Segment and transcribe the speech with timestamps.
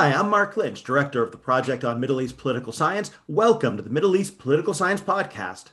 [0.00, 3.10] Hi, I'm Marc Lynch, Director of the Project on Middle East Political Science.
[3.28, 5.72] Welcome to the Middle East Political Science Podcast.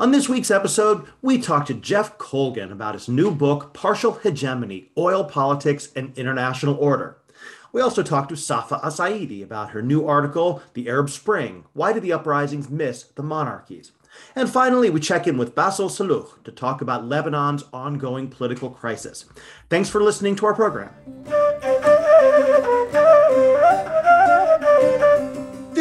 [0.00, 4.90] On this week's episode, we talk to Jeff Colgan about his new book, Partial Hegemony
[4.98, 7.18] Oil Politics and International Order.
[7.72, 12.02] We also talk to Safa Al-Saidi about her new article, The Arab Spring Why Did
[12.02, 13.92] the Uprisings Miss the Monarchies?
[14.34, 19.26] And finally, we check in with Bassel Salloukh to talk about Lebanon's ongoing political crisis.
[19.70, 20.90] Thanks for listening to our program.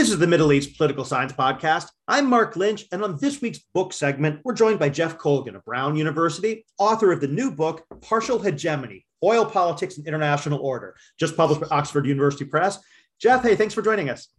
[0.08, 1.90] This is the Middle East Political Science Podcast.
[2.08, 5.66] I'm Marc Lynch, and on this week's book segment, we're joined by Jeff Colgan of
[5.66, 11.36] Brown University, author of the new book, Partial Hegemony Oil Politics and International Order, just
[11.36, 12.80] published by Oxford University Press.
[13.20, 14.30] Jeff, hey, thanks for joining us.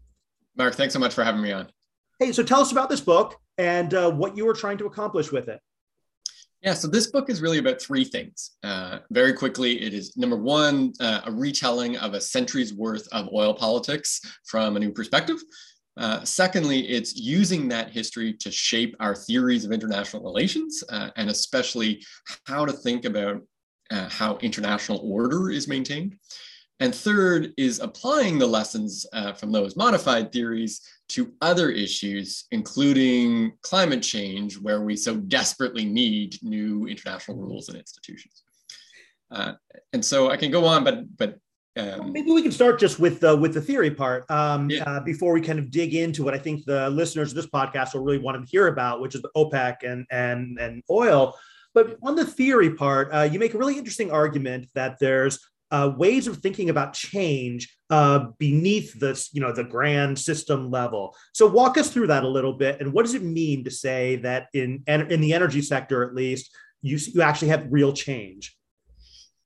[0.56, 1.68] Marc, thanks so much for having me on.
[2.18, 5.30] Hey, so tell us about this book and uh, what you were trying to accomplish
[5.30, 5.60] with it.
[6.62, 8.56] Yeah, so this book is really about three things.
[8.64, 13.28] Uh, very quickly, it is number one, uh, a retelling of a century's worth of
[13.32, 15.38] oil politics from a new perspective.
[15.96, 21.30] Uh, secondly, it's using that history to shape our theories of international relations, uh, and
[21.30, 22.04] especially
[22.46, 23.40] how to think about
[23.90, 26.16] uh, how international order is maintained.
[26.80, 33.52] And third is applying the lessons uh, from those modified theories to other issues, including
[33.62, 38.44] climate change, where we so desperately need new international rules and institutions.
[39.30, 39.52] Uh,
[39.92, 41.38] and so I can go on, but but
[41.76, 44.84] um, maybe we can start just with the with the theory part um, yeah.
[44.84, 47.94] uh, before we kind of dig into what I think the listeners of this podcast
[47.94, 51.34] will really want to hear about, which is the OPEC and and and oil.
[51.74, 55.38] But on the theory part, uh, you make a really interesting argument that there's
[55.70, 61.14] uh, ways of thinking about change uh, beneath this, you know, the grand system level.
[61.32, 64.16] So walk us through that a little bit, and what does it mean to say
[64.16, 66.50] that in in the energy sector, at least,
[66.82, 68.56] you you actually have real change?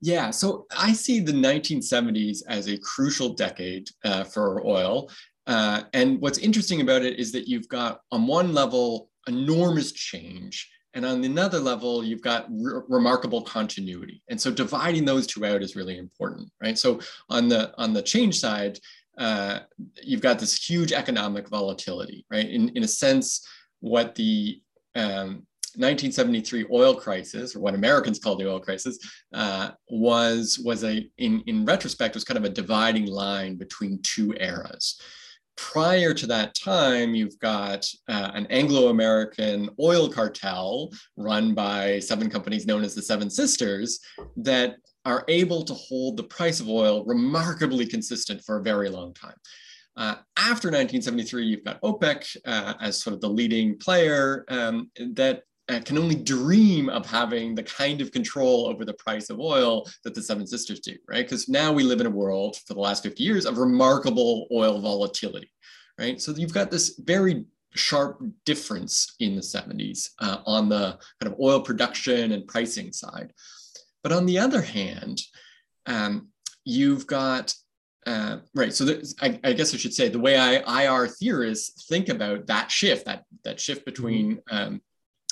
[0.00, 5.08] Yeah, so I see the 1970s as a crucial decade uh, for oil.
[5.46, 10.68] Uh, and what's interesting about it is that you've got, on one level, enormous change
[10.94, 14.22] and on another level, you've got re- remarkable continuity.
[14.28, 16.78] And so dividing those two out is really important, right?
[16.78, 18.78] So on the on the change side,
[19.18, 19.60] uh,
[20.02, 22.48] you've got this huge economic volatility, right?
[22.48, 23.46] In, in a sense,
[23.80, 24.60] what the
[24.94, 28.98] um, 1973 oil crisis, or what Americans call the oil crisis,
[29.32, 34.34] uh, was was a in in retrospect was kind of a dividing line between two
[34.38, 35.00] eras
[35.56, 42.30] prior to that time, you've got uh, an Anglo American oil cartel run by seven
[42.30, 44.00] companies known as the Seven Sisters
[44.36, 49.12] that are able to hold the price of oil remarkably consistent for a very long
[49.14, 49.34] time.
[49.96, 55.42] Uh, after 1973, you've got OPEC uh, as sort of the leading player um, that
[55.80, 60.14] can only dream of having the kind of control over the price of oil that
[60.14, 61.24] the Seven Sisters do, right?
[61.24, 64.80] Because now we live in a world for the last 50 years of remarkable oil
[64.80, 65.50] volatility,
[65.98, 66.20] right?
[66.20, 67.44] So you've got this very
[67.74, 73.32] sharp difference in the 70s uh, on the kind of oil production and pricing side.
[74.02, 75.20] But on the other hand,
[75.86, 76.28] um,
[76.64, 77.54] you've got
[78.06, 78.74] uh, right.
[78.74, 82.68] So I, I, guess I should say the way I, IR theorists think about that
[82.68, 84.56] shift, that that shift between mm-hmm.
[84.56, 84.80] um,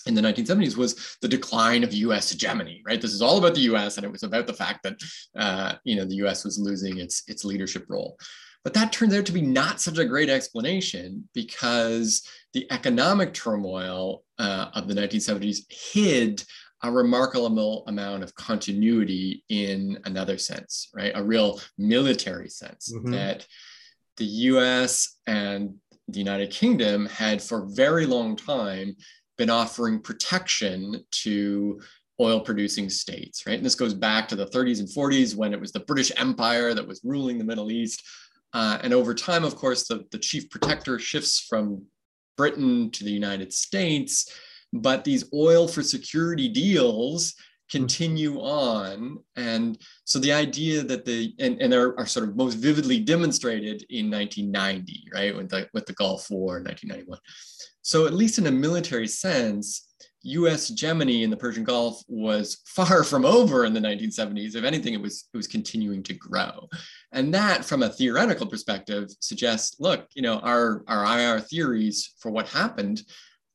[0.06, 2.30] in the 1970s was the decline of U.S.
[2.30, 2.82] hegemony.
[2.86, 3.96] Right, this is all about the U.S.
[3.96, 4.96] and it was about the fact that
[5.36, 6.44] uh, you know the U.S.
[6.44, 8.18] was losing its its leadership role.
[8.62, 12.22] But that turns out to be not such a great explanation because
[12.52, 16.44] the economic turmoil uh, of the 1970s hid
[16.82, 21.12] a remarkable amount of continuity in another sense, right?
[21.14, 23.12] A real military sense mm-hmm.
[23.12, 23.46] that
[24.16, 25.74] the US and
[26.08, 28.96] the United Kingdom had for a very long time
[29.40, 31.80] been offering protection to
[32.20, 33.56] oil producing states, right?
[33.56, 36.74] And this goes back to the 30s and 40s when it was the British Empire
[36.74, 38.02] that was ruling the Middle East.
[38.52, 41.82] Uh, and over time, of course, the, the chief protector shifts from
[42.36, 44.30] Britain to the United States.
[44.74, 47.34] But these oil for security deals
[47.70, 49.20] continue on.
[49.36, 53.86] And so the idea that the, and, and are, are sort of most vividly demonstrated
[53.88, 57.18] in 1990, right, with the, with the Gulf War in 1991.
[57.90, 59.88] So, at least in a military sense,
[60.22, 64.54] US hegemony in the Persian Gulf was far from over in the 1970s.
[64.54, 66.68] If anything, it was, it was continuing to grow.
[67.10, 72.30] And that, from a theoretical perspective, suggests look, you know, our, our IR theories for
[72.30, 73.02] what happened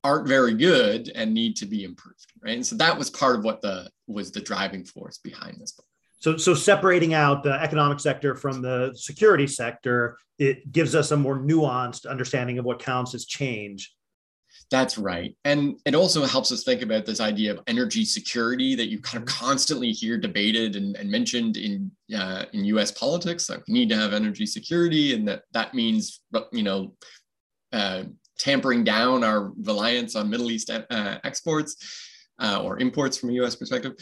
[0.03, 2.29] aren't very good and need to be improved.
[2.43, 2.55] Right.
[2.55, 5.85] And so that was part of what the was the driving force behind this book.
[6.19, 11.17] So, so separating out the economic sector from the security sector, it gives us a
[11.17, 13.94] more nuanced understanding of what counts as change
[14.71, 15.35] That's right.
[15.45, 19.23] And it also helps us think about this idea of energy security that you kind
[19.23, 19.45] of mm-hmm.
[19.45, 23.95] constantly hear debated and, and mentioned in, uh, in US politics, that we need to
[23.95, 26.21] have energy security and that that means,
[26.51, 26.95] you know,
[27.73, 28.03] uh,
[28.39, 31.75] tampering down our reliance on Middle East uh, exports
[32.39, 33.93] uh, or imports from a US perspective.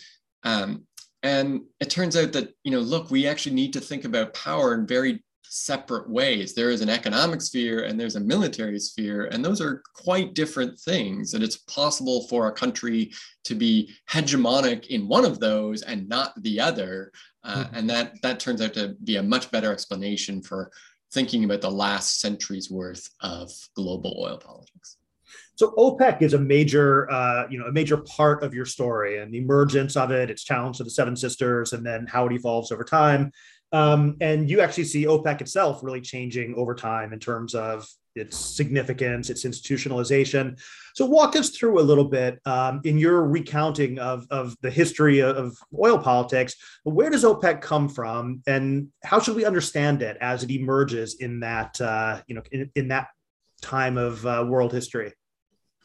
[0.43, 0.85] Um,
[1.23, 4.73] and it turns out that, you know, look, we actually need to think about power
[4.73, 5.23] in very
[5.53, 6.55] separate ways.
[6.55, 10.79] There is an economic sphere and there's a military sphere, and those are quite different
[10.79, 11.33] things.
[11.33, 13.11] And it's possible for a country
[13.43, 17.11] to be hegemonic in one of those and not the other.
[17.43, 17.75] Uh, mm-hmm.
[17.75, 20.71] And that, that turns out to be a much better explanation for
[21.13, 24.97] thinking about the last century's worth of global oil politics.
[25.55, 29.31] So OPEC is a major, uh, you know, a major part of your story and
[29.31, 32.71] the emergence of it, its challenge to the Seven Sisters, and then how it evolves
[32.71, 33.31] over time.
[33.73, 38.37] Um, and you actually see OPEC itself really changing over time in terms of its
[38.37, 40.59] significance, its institutionalization.
[40.93, 45.21] So, walk us through a little bit um, in your recounting of, of the history
[45.21, 46.55] of oil politics.
[46.83, 51.39] Where does OPEC come from, and how should we understand it as it emerges in
[51.39, 53.07] that uh, you know in, in, that
[53.61, 55.13] time of uh, world history?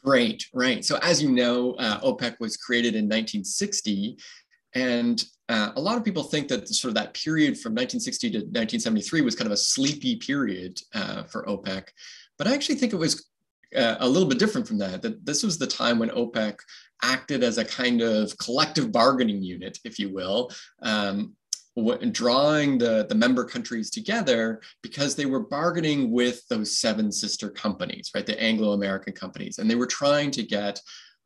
[0.03, 0.85] Great, right.
[0.85, 4.17] So, as you know, uh, OPEC was created in 1960,
[4.75, 8.37] and uh, a lot of people think that sort of that period from 1960 to
[8.37, 11.87] 1973 was kind of a sleepy period uh, for OPEC.
[12.37, 13.27] But I actually think it was
[13.75, 16.55] uh, a little bit different from that, that this was the time when OPEC
[17.03, 20.51] acted as a kind of collective bargaining unit, if you will,
[20.83, 21.35] um,
[22.11, 28.11] drawing the, the member countries together because they were bargaining with those seven sister companies,
[28.13, 28.25] right?
[28.25, 29.57] The Anglo-American companies.
[29.57, 30.79] And they were trying to get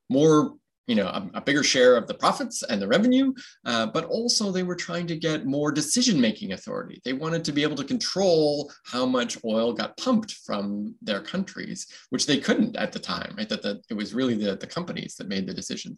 [0.09, 0.55] more
[0.87, 3.33] you know a, a, bigger share of the profits and the revenue
[3.65, 7.01] uh, but also they were trying to get more decision making authority.
[7.03, 11.87] They wanted to be able to control how much oil got pumped from their countries
[12.09, 13.49] which they couldn't at the time right?
[13.49, 15.97] That the, it was really the, the companies that made the decisions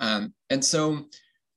[0.00, 1.06] um, and so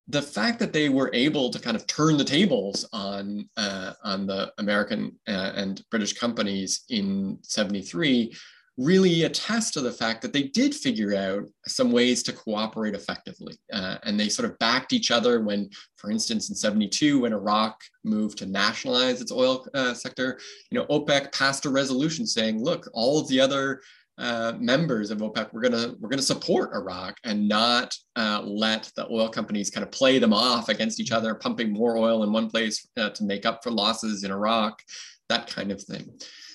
[0.07, 4.27] the fact that they were able to kind of turn the tables on uh, on
[4.27, 8.35] the american uh, and british companies in 73
[8.79, 13.53] really attest to the fact that they did figure out some ways to cooperate effectively.
[13.73, 17.77] Uh, and they sort of backed each other when, for instance, in 72, when Iraq
[18.05, 20.39] moved to nationalize its oil uh, sector,
[20.71, 23.81] you know, OPEC passed a resolution saying, look, all of the other
[24.17, 29.07] uh, members of OPEC, we're gonna we're gonna support Iraq and not uh, let the
[29.09, 32.49] oil companies kind of play them off against each other, pumping more oil in one
[32.49, 34.81] place uh, to make up for losses in Iraq,
[35.29, 36.09] that kind of thing.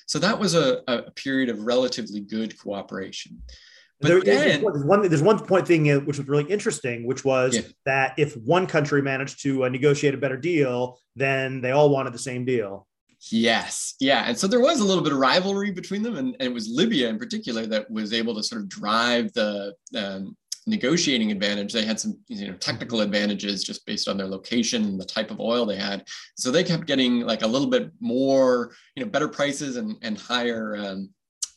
[0.07, 3.43] So that was a, a period of relatively good cooperation.
[4.01, 7.25] But there, then, there's, one, there's one point thing uh, which was really interesting, which
[7.25, 7.63] was yeah.
[7.87, 12.13] that if one country managed to uh, negotiate a better deal, then they all wanted
[12.13, 12.87] the same deal.
[13.31, 16.43] Yes, yeah, and so there was a little bit of rivalry between them, and, and
[16.43, 20.37] it was Libya in particular that was able to sort of drive the um,
[20.67, 21.73] negotiating advantage.
[21.73, 25.31] They had some you know technical advantages just based on their location and the type
[25.31, 26.07] of oil they had.
[26.37, 30.19] So they kept getting like a little bit more, you know, better prices and and
[30.19, 31.11] higher um,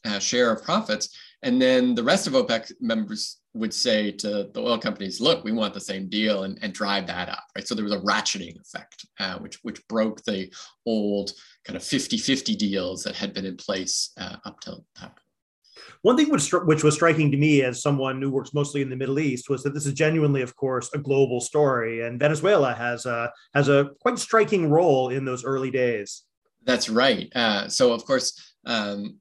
[0.06, 1.15] uh, share of profits.
[1.44, 5.51] And then the rest of OPEC members would say to the oil companies, look, we
[5.51, 7.68] want the same deal and, and drive that up, right?
[7.68, 10.51] So there was a ratcheting effect, uh, which, which broke the
[10.86, 11.31] old
[11.65, 15.26] kind of 50-50 deals that had been in place uh, up till that point.
[16.01, 18.95] One thing which, which was striking to me as someone who works mostly in the
[18.95, 23.05] Middle East was that this is genuinely, of course, a global story, and Venezuela has
[23.05, 26.24] a has a quite striking role in those early days.
[26.65, 27.31] That's right.
[27.36, 29.19] Uh, so, of course, um,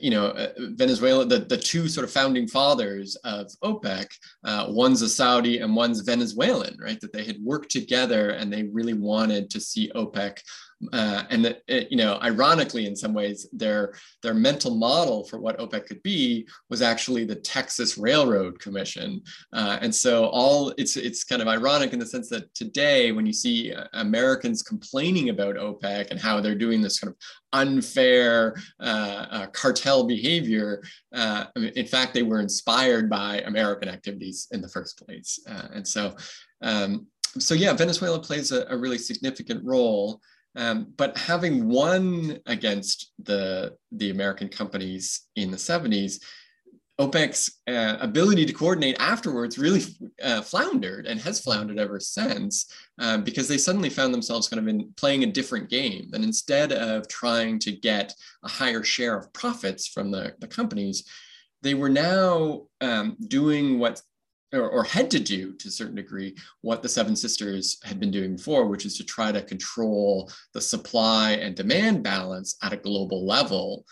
[0.00, 4.06] you know, uh, Venezuela, the, the two sort of founding fathers of OPEC,
[4.44, 7.00] uh, one's a Saudi and one's Venezuelan, right?
[7.00, 10.38] That they had worked together and they really wanted to see OPEC
[10.92, 15.38] uh, and that it, you know, ironically, in some ways, their their mental model for
[15.38, 19.22] what OPEC could be was actually the Texas Railroad Commission.
[19.52, 23.26] Uh, and so, all it's it's kind of ironic in the sense that today, when
[23.26, 27.16] you see uh, Americans complaining about OPEC and how they're doing this kind of
[27.52, 30.82] unfair uh, uh, cartel behavior,
[31.14, 35.38] uh, in fact, they were inspired by American activities in the first place.
[35.46, 36.14] and so.
[36.62, 37.06] Um,
[37.38, 40.20] so yeah, Venezuela plays a, a really significant role.
[40.54, 46.20] Um, but having won against the, the American companies in the 70s,
[47.00, 49.82] OPEC's uh, ability to coordinate afterwards really
[50.22, 54.68] uh, floundered and has floundered ever since um, because they suddenly found themselves kind of
[54.68, 56.10] in playing a different game.
[56.12, 61.04] And instead of trying to get a higher share of profits from the, the companies,
[61.62, 64.02] they were now um, doing what
[64.52, 68.10] or, or, had to do to a certain degree what the Seven Sisters had been
[68.10, 72.76] doing before, which is to try to control the supply and demand balance at a
[72.76, 73.84] global level.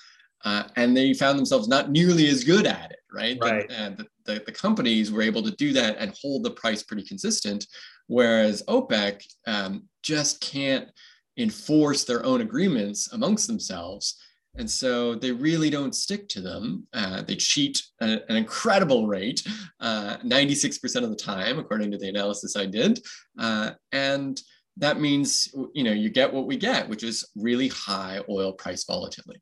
[0.45, 3.39] Uh, and they found themselves not nearly as good at it, right?
[3.43, 3.69] right.
[3.69, 7.03] The, the, the, the, companies were able to do that and hold the price pretty
[7.03, 7.67] consistent,
[8.07, 10.89] whereas OPEC um, just can't
[11.37, 14.17] enforce their own agreements amongst themselves.
[14.57, 16.87] And so they really don't stick to them.
[16.93, 19.47] Uh, they cheat at an incredible rate,
[19.79, 23.01] uh, 96% of the time, according to the analysis I did.
[23.39, 24.41] Uh, and
[24.77, 28.85] that means, you know, you get what we get, which is really high oil price
[28.85, 29.41] volatility.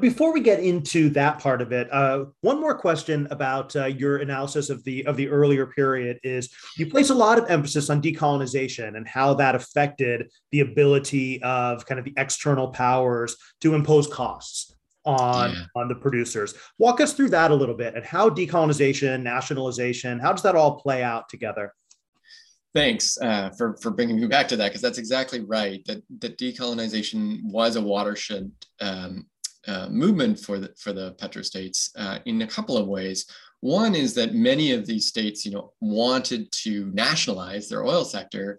[0.00, 4.16] Before we get into that part of it, uh, one more question about uh, your
[4.16, 8.02] analysis of the of the earlier period is you place a lot of emphasis on
[8.02, 14.08] decolonization and how that affected the ability of kind of the external powers to impose
[14.08, 14.74] costs
[15.04, 15.62] on yeah.
[15.76, 16.54] on the producers.
[16.78, 20.80] Walk us through that a little bit and how decolonization, nationalization, how does that all
[20.80, 21.72] play out together?
[22.74, 25.82] Thanks uh, for, for bringing me back to that because that's exactly right.
[25.86, 28.50] That that decolonization was a watershed
[28.80, 29.26] um,
[29.66, 33.26] uh, movement for the, for the petrostates uh, in a couple of ways.
[33.60, 38.58] One is that many of these states, you know, wanted to nationalize their oil sector,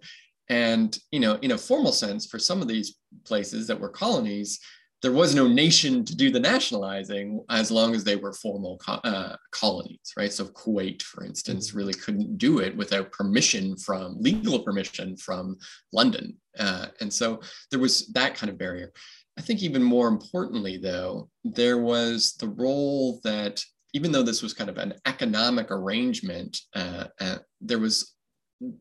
[0.50, 2.96] and you know, in a formal sense, for some of these
[3.26, 4.60] places that were colonies,
[5.04, 9.00] there was no nation to do the nationalizing as long as they were formal co-
[9.04, 10.34] uh, colonies, right?
[10.34, 15.58] So Kuwait, for instance, really couldn't do it without permission from legal permission from
[15.94, 18.92] London, uh, and so there was that kind of barrier.
[19.38, 23.63] I think even more importantly, though, there was the role that
[23.94, 28.15] even though this was kind of an economic arrangement, uh, uh, there was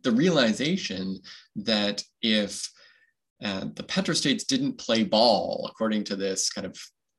[0.03, 1.19] the realization
[1.57, 2.69] that if
[3.45, 6.77] uh, the petrostates didn't play ball according to this kind of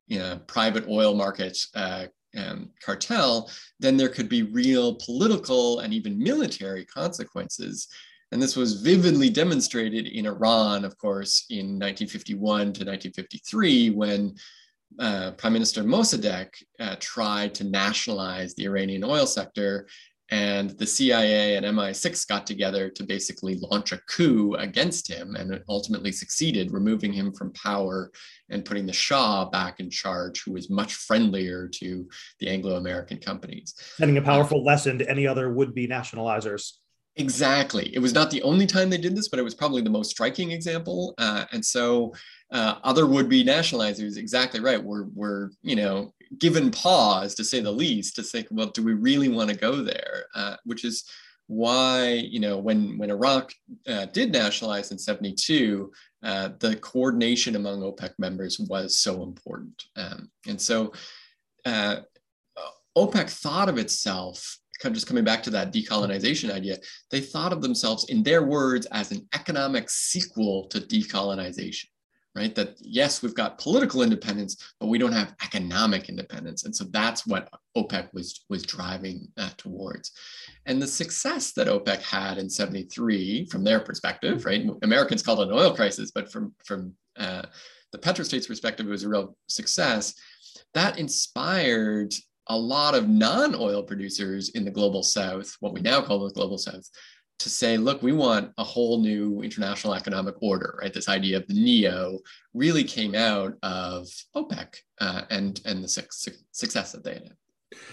[0.08, 5.94] you know, private oil market uh, um, cartel, then there could be real political and
[5.94, 7.88] even military consequences
[8.32, 14.34] and this was vividly demonstrated in Iran, of course, in 1951 to 1953, when
[14.98, 19.86] uh, Prime Minister Mossadegh uh, tried to nationalize the Iranian oil sector.
[20.30, 25.62] And the CIA and MI6 got together to basically launch a coup against him and
[25.70, 28.10] ultimately succeeded, removing him from power
[28.50, 32.06] and putting the Shah back in charge, who was much friendlier to
[32.40, 33.74] the Anglo American companies.
[33.96, 36.72] Sending a powerful uh, lesson to any other would be nationalizers.
[37.18, 37.92] Exactly.
[37.92, 40.10] It was not the only time they did this, but it was probably the most
[40.10, 41.14] striking example.
[41.18, 42.14] Uh, and so
[42.52, 47.70] uh, other would-be nationalizers, exactly right, were, were, you know, given pause to say the
[47.70, 50.26] least to think, well, do we really want to go there?
[50.36, 51.10] Uh, which is
[51.48, 53.52] why, you know, when, when Iraq
[53.88, 55.90] uh, did nationalize in 72,
[56.22, 59.82] uh, the coordination among OPEC members was so important.
[59.96, 60.92] Um, and so
[61.64, 61.96] uh,
[62.96, 66.76] OPEC thought of itself kind of just coming back to that decolonization idea,
[67.10, 71.86] they thought of themselves, in their words, as an economic sequel to decolonization,
[72.34, 72.54] right?
[72.54, 76.64] That yes, we've got political independence, but we don't have economic independence.
[76.64, 80.12] And so that's what OPEC was, was driving uh, towards.
[80.66, 84.64] And the success that OPEC had in 73, from their perspective, right?
[84.82, 87.42] Americans called it an oil crisis, but from, from uh,
[87.92, 90.14] the petrostates perspective, it was a real success.
[90.74, 92.14] That inspired
[92.48, 96.58] a lot of non-oil producers in the global south, what we now call the global
[96.58, 96.88] south,
[97.38, 100.92] to say, look, we want a whole new international economic order, right?
[100.92, 102.18] This idea of the NEO
[102.52, 107.34] really came out of OPEC uh, and, and the su- success that they had.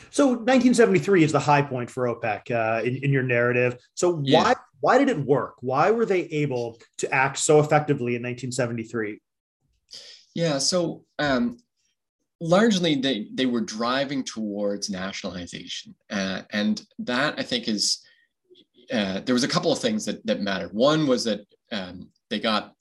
[0.10, 3.78] So 1973 is the high point for OPEC uh, in, in your narrative.
[3.94, 4.42] So yeah.
[4.42, 5.56] why why did it work?
[5.62, 9.20] Why were they able to act so effectively in 1973?
[10.36, 11.58] Yeah, so um,
[12.42, 15.96] largely they, they were driving towards nationalization.
[16.10, 18.04] Uh, and that I think is,
[18.92, 20.74] uh, there was a couple of things that, that mattered.
[20.74, 22.74] One was that um, they got,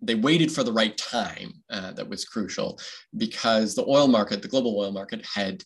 [0.00, 2.78] they waited for the right time uh, that was crucial
[3.16, 5.62] because the oil market, the global oil market had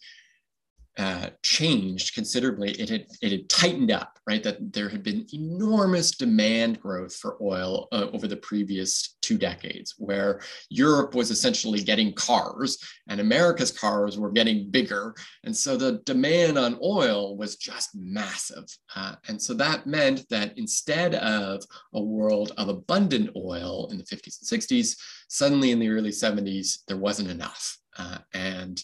[0.98, 2.70] uh, changed considerably.
[2.70, 4.42] It had it had tightened up, right?
[4.42, 9.94] That there had been enormous demand growth for oil uh, over the previous two decades,
[9.98, 16.00] where Europe was essentially getting cars and America's cars were getting bigger, and so the
[16.06, 18.64] demand on oil was just massive.
[18.94, 21.62] Uh, and so that meant that instead of
[21.92, 24.96] a world of abundant oil in the 50s and 60s,
[25.28, 28.82] suddenly in the early 70s there wasn't enough, uh, and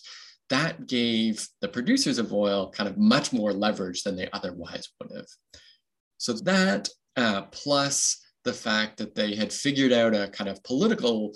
[0.52, 5.10] that gave the producers of oil kind of much more leverage than they otherwise would
[5.16, 5.26] have.
[6.18, 11.34] So that uh, plus the fact that they had figured out a kind of political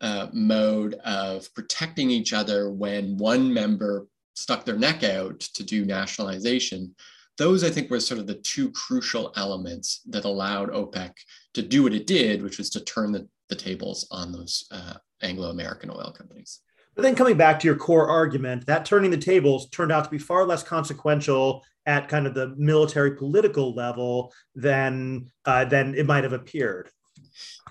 [0.00, 5.84] uh, mode of protecting each other when one member stuck their neck out to do
[5.84, 6.94] nationalization.
[7.36, 11.12] Those, I think, were sort of the two crucial elements that allowed OPEC
[11.52, 14.94] to do what it did, which was to turn the, the tables on those uh,
[15.20, 16.60] Anglo American oil companies.
[16.96, 20.10] But then coming back to your core argument, that turning the tables turned out to
[20.10, 26.06] be far less consequential at kind of the military political level than uh, than it
[26.06, 26.90] might have appeared.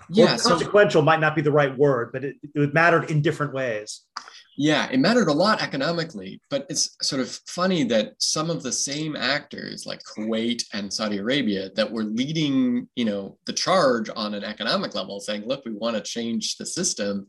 [0.08, 3.20] Yeah, well, consequential so, might not be the right word, but it, it mattered in
[3.20, 4.02] different ways.
[4.56, 8.72] Yeah, it mattered a lot economically, but it's sort of funny that some of the
[8.72, 14.32] same actors like Kuwait and Saudi Arabia that were leading, you know, the charge on
[14.32, 17.26] an economic level saying, look, we want to change the system.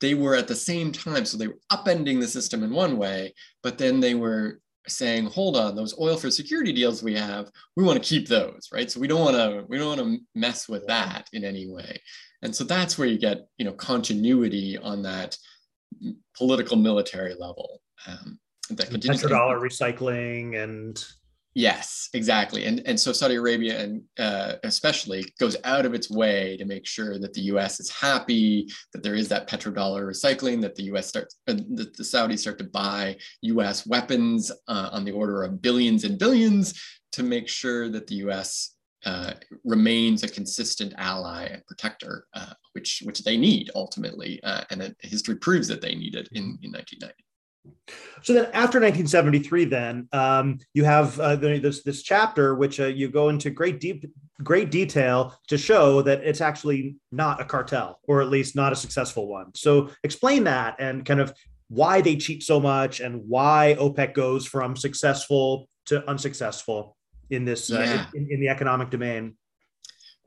[0.00, 3.34] They were at the same time, so they were upending the system in one way,
[3.62, 7.84] but then they were saying, hold on, those oil for security deals we have, we
[7.84, 8.90] want to keep those, right?
[8.90, 12.00] So we don't want to we don't want to mess with that in any way.
[12.42, 15.38] And so that's where you get, you know, continuity on that
[16.36, 17.80] political military level.
[18.06, 18.38] Um,
[18.70, 19.22] that continues.
[19.22, 21.02] Petrodollar recycling and
[21.54, 22.64] Yes, exactly.
[22.64, 26.84] And, and so Saudi Arabia and uh, especially goes out of its way to make
[26.84, 31.06] sure that the US is happy, that there is that petrodollar recycling, that the US
[31.06, 35.62] starts, uh, that the Saudis start to buy US weapons uh, on the order of
[35.62, 36.74] billions and billions
[37.12, 38.74] to make sure that the US
[39.06, 39.34] uh,
[39.64, 44.42] remains a consistent ally and protector, uh, which, which they need ultimately.
[44.42, 47.14] Uh, and history proves that they need it in, in 1990.
[48.22, 53.08] So then, after 1973, then um, you have uh, this this chapter which uh, you
[53.08, 54.06] go into great deep
[54.42, 58.76] great detail to show that it's actually not a cartel, or at least not a
[58.76, 59.54] successful one.
[59.54, 61.34] So explain that and kind of
[61.68, 66.96] why they cheat so much and why OPEC goes from successful to unsuccessful
[67.30, 69.36] in this uh, in, in, the economic domain.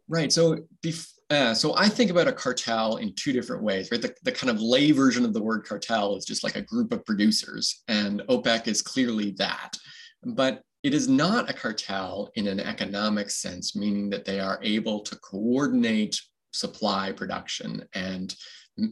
[0.10, 0.32] Right.
[0.32, 4.02] So bef- uh, so I think about a cartel in two different ways, right?
[4.02, 6.94] The, the kind of lay version of the word cartel is just like a group
[6.94, 9.78] of producers, and OPEC is clearly that.
[10.24, 15.02] But it is not a cartel in an economic sense, meaning that they are able
[15.02, 16.18] to coordinate
[16.54, 18.34] supply production and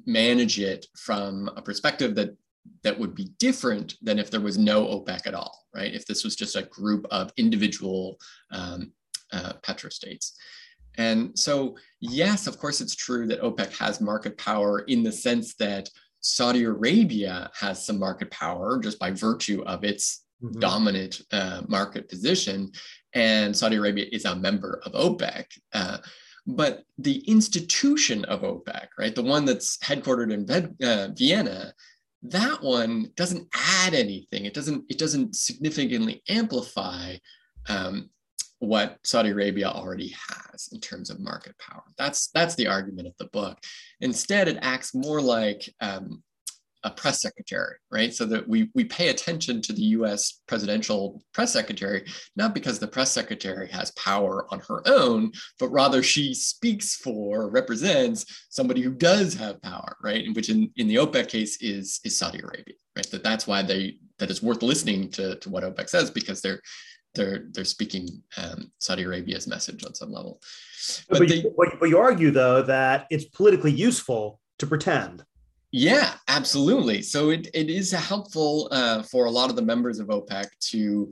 [0.06, 2.36] manage it from a perspective that
[2.84, 5.94] that would be different than if there was no OPEC at all, right?
[5.94, 8.18] If this was just a group of individual
[8.52, 8.92] um,
[9.32, 10.32] uh, petrostates.
[10.98, 15.56] And so, yes, of course, it's true that OPEC has market power in the sense
[15.56, 15.90] that
[16.22, 20.60] Saudi Arabia has some market power just by virtue of its mm-hmm.
[20.60, 22.72] dominant uh, market position.
[23.14, 25.46] And Saudi Arabia is a member of OPEC.
[25.74, 25.98] Uh,
[26.48, 31.74] but the institution of OPEC, right, the one that's headquartered in uh, Vienna,
[32.22, 34.46] that one doesn't add anything.
[34.46, 34.86] It doesn't.
[34.90, 37.18] It doesn't significantly amplify
[37.68, 38.10] um,
[38.66, 41.84] what Saudi Arabia already has in terms of market power.
[41.98, 43.58] That's that's the argument of the book.
[44.02, 46.24] Instead, it acts more like um,
[46.86, 48.14] a press secretary, right?
[48.14, 50.42] So that we we pay attention to the U.S.
[50.48, 56.04] presidential press secretary not because the press secretary has power on her own, but rather
[56.04, 60.28] she speaks for, represents somebody who does have power, right?
[60.34, 63.10] Which in in the OPEC case is is Saudi Arabia, right?
[63.12, 66.62] That that's why they that it's worth listening to to what OPEC says because they're
[67.16, 70.42] they're they're speaking um, Saudi Arabia's message on some level.
[71.10, 75.26] But, but, they, you, but you argue though that it's politically useful to pretend.
[75.72, 77.02] Yeah, absolutely.
[77.02, 81.12] So it, it is helpful uh, for a lot of the members of OPEC to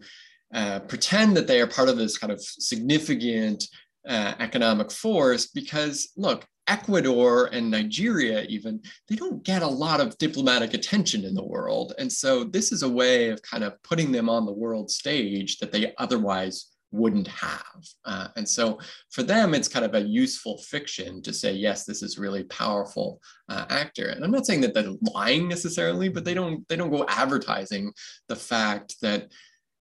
[0.53, 3.67] uh, pretend that they are part of this kind of significant
[4.07, 10.17] uh, economic force because look, Ecuador and Nigeria, even, they don't get a lot of
[10.17, 11.93] diplomatic attention in the world.
[11.97, 15.57] And so this is a way of kind of putting them on the world stage
[15.59, 17.83] that they otherwise wouldn't have.
[18.05, 22.03] Uh, and so for them, it's kind of a useful fiction to say, yes, this
[22.03, 24.09] is really powerful uh, actor.
[24.09, 27.91] And I'm not saying that they're lying necessarily, but they don't they don't go advertising
[28.27, 29.31] the fact that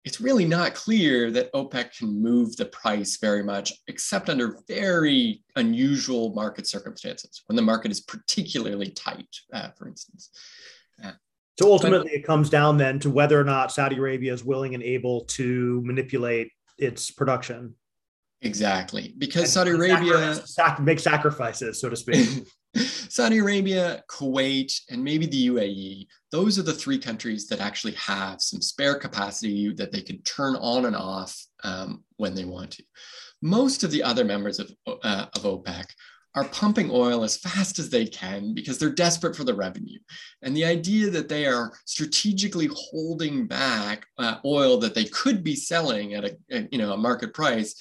[0.05, 5.43] it's really not clear that OPEC can move the price very much, except under very
[5.55, 10.31] unusual market circumstances, when the market is particularly tight, uh, for instance.
[11.03, 11.12] Uh,
[11.59, 14.75] so ultimately, but, it comes down then to whether or not Saudi Arabia is willing
[14.75, 17.75] and able to manipulate its production.
[18.41, 22.45] Exactly, because and Saudi Arabia sac- make sacrifices, so to speak.
[22.77, 28.41] Saudi Arabia, Kuwait, and maybe the UAE, those are the three countries that actually have
[28.41, 32.85] some spare capacity that they can turn on and off um, when they want to.
[33.43, 35.85] Most of the other members of, uh, of OPEC
[36.35, 39.99] are pumping oil as fast as they can because they're desperate for the revenue.
[40.41, 45.55] And the idea that they are strategically holding back uh, oil that they could be
[45.55, 47.75] selling at a, a, you know a market price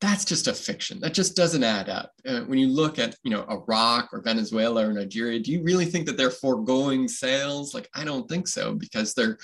[0.00, 1.00] that's just a fiction.
[1.00, 2.12] That just doesn't add up.
[2.26, 5.86] Uh, when you look at, you know, Iraq or Venezuela or Nigeria, do you really
[5.86, 7.72] think that they're foregoing sales?
[7.72, 9.38] Like, I don't think so, because they're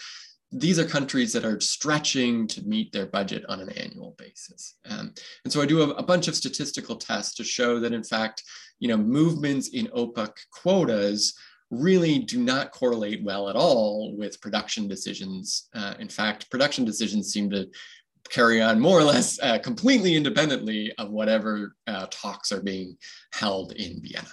[0.54, 4.76] these are countries that are stretching to meet their budget on an annual basis.
[4.84, 8.04] Um, and so I do a, a bunch of statistical tests to show that, in
[8.04, 8.42] fact,
[8.78, 11.34] you know, movements in OPEC quotas
[11.70, 15.70] really do not correlate well at all with production decisions.
[15.74, 17.66] Uh, in fact, production decisions seem to
[18.30, 22.96] carry on more or less uh, completely independently of whatever uh, talks are being
[23.32, 24.28] held in Vienna.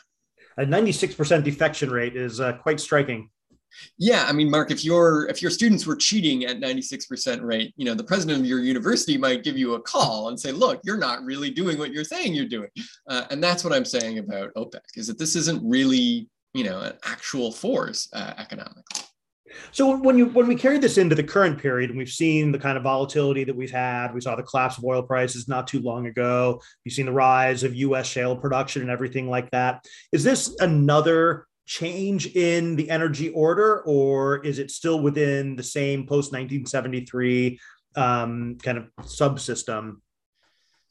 [0.58, 3.30] A 96% defection rate is uh, quite striking.
[3.98, 7.86] Yeah, I mean, Marc, if your if your students were cheating at 96% rate, you
[7.86, 10.98] know, the president of your university might give you a call and say, "Look, you're
[10.98, 12.70] not really doing what you're saying you're doing,"
[13.08, 16.80] uh, and that's what I'm saying about OPEC is that this isn't really, you know,
[16.80, 18.99] an actual force uh, economically.
[19.72, 22.60] So when you when we carry this into the current period, and we've seen the
[22.60, 25.80] kind of volatility that we've had, we saw the collapse of oil prices not too
[25.82, 26.62] long ago.
[26.86, 28.08] We've seen the rise of U.S.
[28.08, 29.86] shale production and everything like that.
[30.12, 36.02] Is this another change in the energy order, or is it still within the same
[36.08, 37.60] post 1973
[37.96, 39.98] um, kind of subsystem?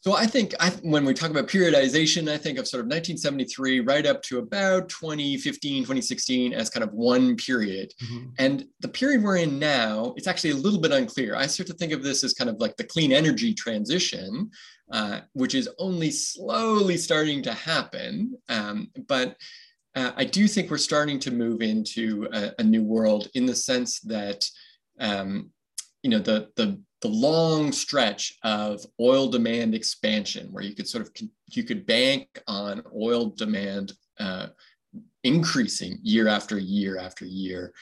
[0.01, 3.81] So I think I, when we talk about periodization, I think of sort of 1973
[3.81, 7.93] right up to about 2015, 2016 as kind of one period.
[8.05, 8.29] Mm-hmm.
[8.39, 11.35] And the period we're in now, it's actually a little bit unclear.
[11.35, 14.51] I start to think of this as kind of like the clean energy transition,
[14.93, 18.39] uh, which is only slowly starting to happen.
[18.49, 19.37] Um, but
[19.97, 23.57] uh, I do think we're starting to move into a, a new world in the
[23.57, 24.49] sense that
[25.01, 25.51] um,
[26.03, 31.07] you know the the the long stretch of oil demand expansion, where you could sort
[31.07, 31.13] of
[31.47, 34.49] you could bank on oil demand uh,
[35.25, 37.73] increasing year after year after year.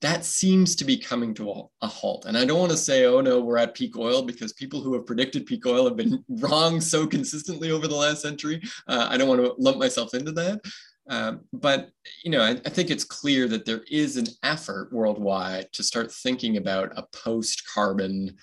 [0.00, 2.26] That seems to be coming to a, halt.
[2.26, 4.92] And I don't want to say, oh no, we're at peak oil because people who
[4.94, 8.60] have predicted peak oil have been wrong so consistently over the last century.
[8.86, 10.60] Uh, I don't want to lump myself into that.
[11.08, 11.90] Um, but
[12.22, 16.10] you know, I, I, think it's clear that there is an effort worldwide to start
[16.10, 18.34] thinking about a post-carbon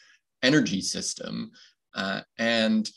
[0.44, 1.52] energy system,
[1.96, 2.90] uh, and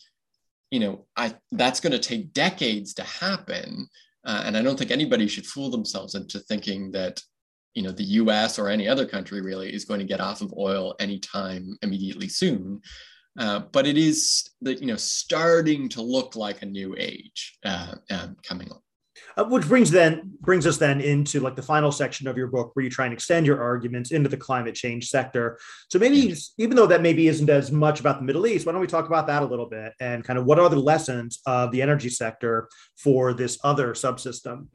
[0.71, 3.89] you know, I that's going to take decades to happen.
[4.27, 7.21] Uh, and I don't think anybody should fool themselves into thinking that
[7.75, 8.59] you know the U.S.
[8.59, 12.81] or any other country really is going to get off of oil anytime immediately soon.
[13.39, 17.95] Uh, but it is that you know starting to look like a new age uh,
[18.11, 18.84] um, coming on.
[19.37, 22.71] Uh, which brings then brings us then into like the final section of your book
[22.75, 25.59] where you try and extend your arguments into the climate change sector.
[25.91, 28.81] So maybe even though that maybe isn't as much about the Middle East, why don't
[28.81, 31.71] we talk about that a little bit and kind of what are the lessons of
[31.71, 34.67] the energy sector for this other subsystem?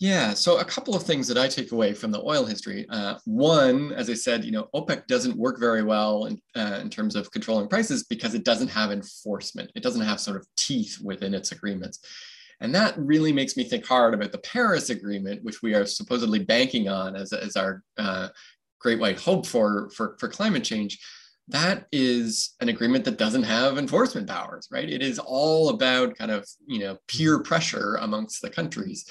[0.00, 2.86] Yeah, so a couple of things that I take away from the oil history.
[2.88, 6.88] Uh, one, as I said, you know, OPEC doesn't work very well in, uh, in
[6.88, 9.72] terms of controlling prices because it doesn't have enforcement.
[9.74, 11.98] It doesn't have sort of teeth within its agreements.
[12.60, 16.40] And that really makes me think hard about the Paris Agreement, which we are supposedly
[16.40, 18.28] banking on as, as our uh,
[18.80, 20.98] great white hope for, for, for climate change.
[21.46, 24.88] That is an agreement that doesn't have enforcement powers, right?
[24.88, 29.06] It is all about kind of, you know, peer pressure amongst the countries.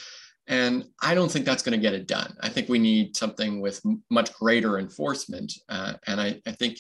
[0.48, 2.36] And I don't think that's going to get it done.
[2.42, 5.54] I think we need something with much greater enforcement.
[5.68, 6.80] Uh, and I, I think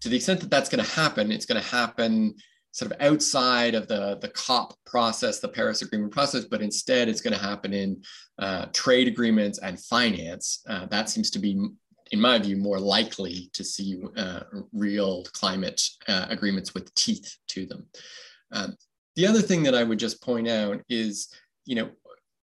[0.00, 2.34] to the extent that that's going to happen, it's going to happen
[2.72, 7.20] sort of outside of the, the COP process, the Paris Agreement process, but instead it's
[7.20, 8.02] going to happen in
[8.38, 10.62] uh, trade agreements and finance.
[10.68, 11.52] Uh, that seems to be,
[12.12, 14.40] in my view, more likely to see uh,
[14.72, 17.86] real climate uh, agreements with teeth to them.
[18.52, 18.76] Um,
[19.16, 21.28] the other thing that I would just point out is,
[21.66, 21.90] you know,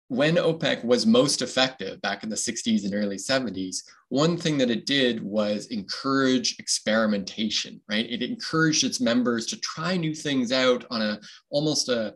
[0.09, 4.71] when OPEC was most effective back in the 60s and early 70s, one thing that
[4.71, 8.11] it did was encourage experimentation, right?
[8.11, 12.15] It encouraged its members to try new things out on a almost a,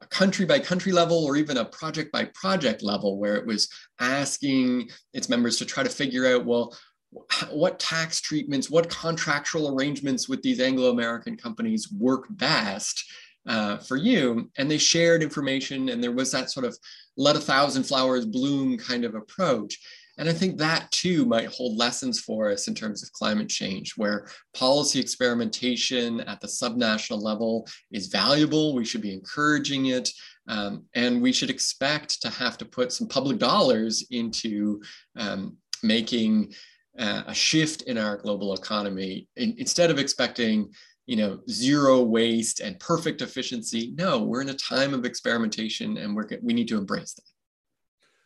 [0.00, 3.68] a country by country level or even a project by project level where it was
[3.98, 6.76] asking its members to try to figure out, well,
[7.50, 13.04] what tax treatments, what contractual arrangements with these Anglo-American companies work best
[13.46, 14.50] uh, for you.
[14.56, 16.78] And they shared information, and there was that sort of
[17.16, 19.78] let a thousand flowers bloom kind of approach.
[20.18, 23.94] And I think that too might hold lessons for us in terms of climate change,
[23.96, 28.74] where policy experimentation at the subnational level is valuable.
[28.74, 30.10] We should be encouraging it.
[30.48, 34.82] Um, and we should expect to have to put some public dollars into
[35.16, 36.52] um, making
[36.98, 40.70] uh, a shift in our global economy in, instead of expecting
[41.06, 46.14] you know zero waste and perfect efficiency no we're in a time of experimentation and
[46.14, 47.24] we're we need to embrace that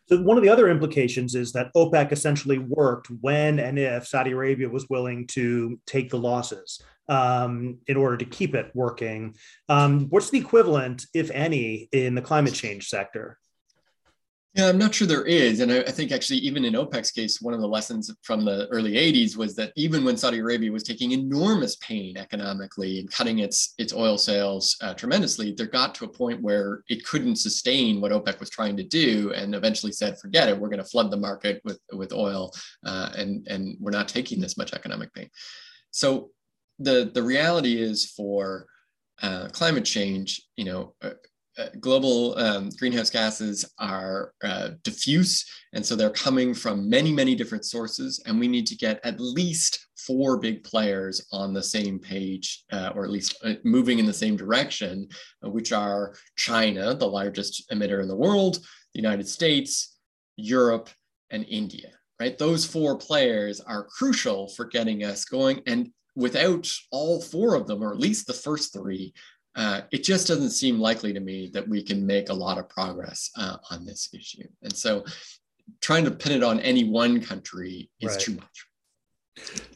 [0.07, 4.31] so one of the other implications is that OPEC essentially worked when and if Saudi
[4.31, 9.35] Arabia was willing to take the losses um, in order to keep it working.
[9.67, 13.37] Um, what's the equivalent, if any, in the climate change sector?
[14.57, 15.59] Yeah, I'm not sure there is.
[15.59, 18.67] And I, I, think actually, even in OPEC's case, one of the lessons from the
[18.71, 23.37] early 80s was that even when Saudi Arabia was taking enormous pain economically and cutting
[23.37, 28.01] its, its oil sales uh, tremendously, there got to a point where it couldn't sustain
[28.01, 31.11] what OPEC was trying to do and eventually said, forget it, we're going to flood
[31.11, 32.51] the market with, with oil
[32.83, 35.29] uh, and, and we're not taking this much economic pain.
[35.91, 36.31] So
[36.79, 38.65] the, the reality is for
[39.21, 40.95] uh, climate change, you know,
[41.57, 47.35] uh, global um, greenhouse gases are uh, diffuse, and so they're coming from many, many
[47.35, 51.99] different sources, and we need to get at least four big players on the same
[51.99, 55.07] page, uh, or at least uh, moving in the same direction,
[55.43, 58.57] uh, which are China, the largest emitter in the world,
[58.93, 59.97] the United States,
[60.37, 60.89] Europe,
[61.31, 61.89] and India.
[62.19, 67.67] Right, those four players are crucial for getting us going, and without all four of
[67.67, 69.13] them, or at least the first three,
[69.57, 72.69] uh, it just doesn't seem likely to me that we can make a lot of
[72.69, 74.47] progress uh, on this issue.
[74.61, 75.03] And so
[75.81, 78.19] trying to pin it on any one country is right.
[78.19, 78.67] too much.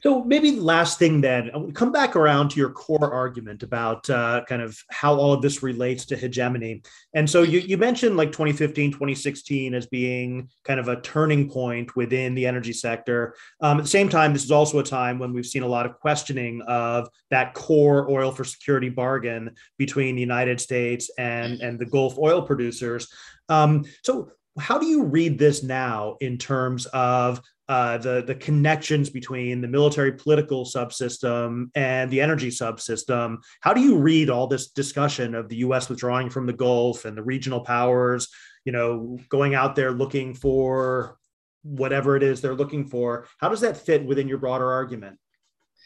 [0.04, 4.62] So maybe last thing then, come back around to your core argument about uh, kind
[4.62, 6.82] of how all of this relates to hegemony.
[7.14, 11.96] And so you, you mentioned like 2015, 2016 as being kind of a turning point
[11.96, 13.36] within the energy sector.
[13.62, 15.86] Um, at the same time, this is also a time when we've seen a lot
[15.86, 21.78] of questioning of that core oil for security bargain between the United States and, and
[21.78, 23.08] the Gulf oil producers.
[23.50, 27.42] Um, so how do you read this now in terms of
[27.72, 33.38] uh, the the connections between the military political subsystem and the energy subsystem.
[33.62, 35.88] How do you read all this discussion of the U.S.
[35.88, 38.28] withdrawing from the Gulf and the regional powers,
[38.66, 41.18] you know, going out there looking for
[41.64, 43.26] whatever it is they're looking for?
[43.38, 45.18] How does that fit within your broader argument?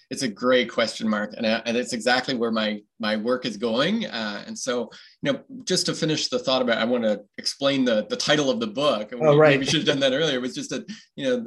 [0.10, 3.58] It's a great question, Marc, and, uh, and it's exactly where my my work is
[3.58, 4.08] going.
[4.08, 4.89] Uh, and so,
[5.21, 8.50] you know, just to finish the thought about, I want to explain the the title
[8.50, 9.12] of the book.
[9.13, 9.60] Oh, we, right.
[9.60, 10.38] We should have done that earlier.
[10.38, 10.84] It was just a,
[11.15, 11.45] you know,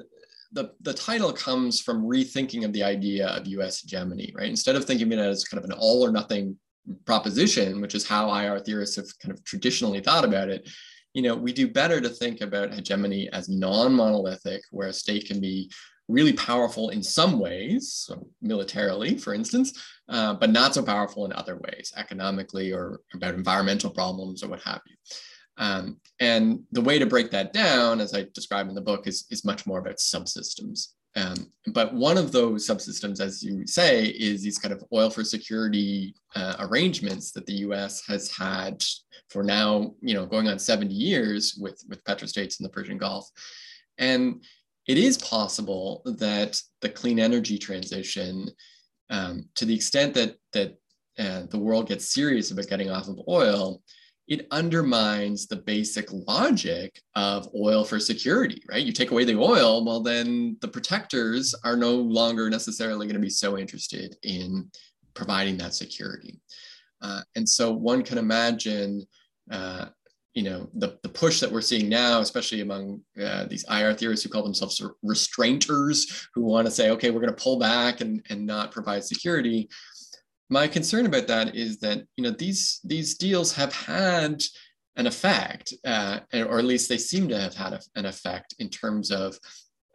[0.52, 4.48] the, the title comes from rethinking of the idea of US hegemony, right?
[4.48, 6.56] Instead of thinking of it as kind of an all or nothing
[7.04, 10.68] proposition, which is how IR theorists have kind of traditionally thought about it,
[11.14, 15.40] you know, we do better to think about hegemony as non-monolithic, where a state can
[15.40, 15.70] be
[16.08, 21.32] really powerful in some ways, so militarily, for instance, uh, but not so powerful in
[21.32, 24.96] other ways, economically or about environmental problems or what have you.
[25.58, 29.26] Um, and the way to break that down, as I describe in the book, is,
[29.30, 30.88] is much more about subsystems.
[31.16, 35.24] Um, but one of those subsystems, as you say, is these kind of oil for
[35.24, 38.06] security uh, arrangements that the U.S.
[38.06, 38.82] has had
[39.30, 43.28] for now, you know, going on 70 years with with petrostates in the Persian Gulf,
[43.96, 44.44] and
[44.86, 48.48] it is possible that the clean energy transition,
[49.10, 50.78] um, to the extent that that
[51.18, 53.82] uh, the world gets serious about getting off of oil,
[54.28, 58.84] it undermines the basic logic of oil for security, right?
[58.84, 63.22] You take away the oil, well, then the protectors are no longer necessarily going to
[63.22, 64.70] be so interested in
[65.14, 66.38] providing that security.
[67.00, 69.06] Uh, and so one can imagine,
[69.50, 69.86] uh,
[70.34, 74.24] you know, the, the push that we're seeing now, especially among uh, these IR theorists
[74.24, 78.22] who call themselves restrainters, who want to say, okay, we're going to pull back and,
[78.28, 79.70] and not provide security
[80.48, 84.42] my concern about that is that you know these these deals have had
[84.96, 88.68] an effect, uh, or at least they seem to have had a, an effect in
[88.68, 89.38] terms of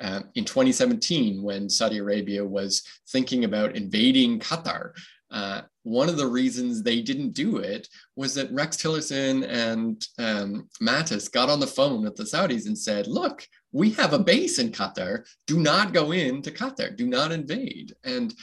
[0.01, 4.91] uh, in 2017 when Saudi Arabia was thinking about invading Qatar.
[5.29, 10.69] Uh, one of the reasons they didn't do it was that Rex Tillerson and um,
[10.81, 14.59] Mattis got on the phone with the Saudis and said, "Look, we have a base
[14.59, 15.25] in Qatar.
[15.47, 16.95] Do not go into Qatar.
[16.95, 18.33] Do not invade." And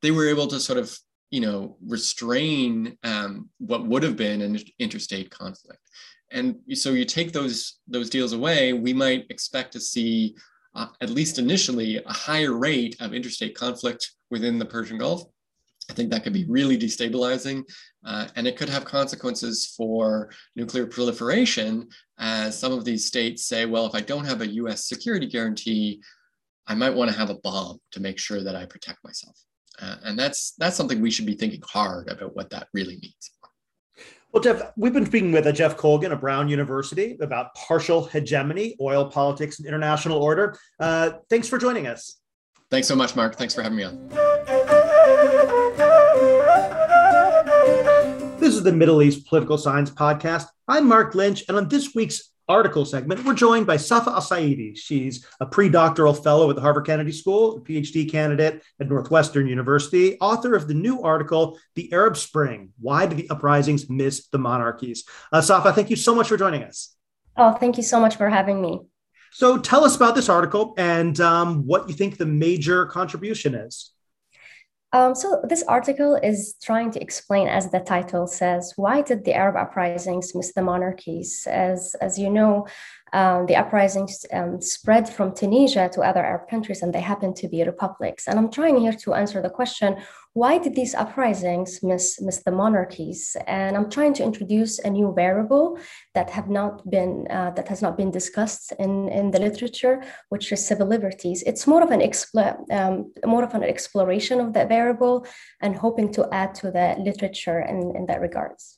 [0.00, 0.98] they were able to sort of
[1.30, 5.80] you know, restrain um, what would have been an interstate conflict.
[6.30, 10.36] And so you take those those deals away, we might expect to see,
[10.74, 15.22] uh, at least initially, a higher rate of interstate conflict within the Persian Gulf.
[15.90, 17.64] I think that could be really destabilizing,
[18.04, 21.88] uh, and it could have consequences for nuclear proliferation.
[22.18, 24.86] As some of these states say, well, if I don't have a U.S.
[24.86, 26.02] security guarantee,
[26.66, 29.38] I might want to have a bomb to make sure that I protect myself.
[29.80, 33.30] Uh, and that's that's something we should be thinking hard about what that really means.
[34.32, 39.06] Well, Jeff, we've been speaking with Jeff Colgan of Brown University about partial hegemony, oil
[39.10, 40.58] politics, and international order.
[40.78, 42.20] Uh, thanks for joining us.
[42.70, 43.36] Thanks so much, Marc.
[43.36, 44.08] Thanks for having me on.
[48.38, 50.46] This is the Middle East Political Science Podcast.
[50.68, 54.76] I'm Marc Lynch, and on this week's article segment, we're joined by Safa Al-Saidi.
[54.76, 60.18] She's a pre-doctoral fellow at the Harvard Kennedy School, a PhD candidate at Northwestern University,
[60.20, 65.04] author of the new article, The Arab Spring, Why Did the Uprisings Miss the Monarchies?
[65.32, 66.94] Uh, Safa, thank you so much for joining us.
[67.36, 68.80] Oh, thank you so much for having me.
[69.30, 73.92] So tell us about this article and um, what you think the major contribution is.
[74.92, 79.34] Um, so this article is trying to explain, as the title says, why did the
[79.34, 81.46] Arab uprisings miss the monarchies?
[81.46, 82.66] As as you know,
[83.12, 87.48] um, the uprisings um, spread from Tunisia to other Arab countries, and they happen to
[87.48, 88.26] be republics.
[88.28, 89.96] And I'm trying here to answer the question
[90.34, 93.36] why did these uprisings miss, miss the monarchies?
[93.48, 95.78] And I'm trying to introduce a new variable
[96.14, 100.52] that have not been uh, that has not been discussed in, in the literature, which
[100.52, 101.42] is civil liberties.
[101.44, 105.26] It's more of an expl- um, more of an exploration of that variable
[105.60, 108.77] and hoping to add to the literature in, in that regards.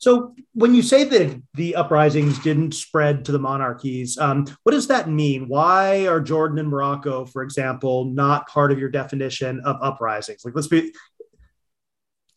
[0.00, 4.88] So, when you say that the uprisings didn't spread to the monarchies, um, what does
[4.88, 5.46] that mean?
[5.46, 10.42] Why are Jordan and Morocco, for example, not part of your definition of uprisings?
[10.42, 10.92] Like, let's be.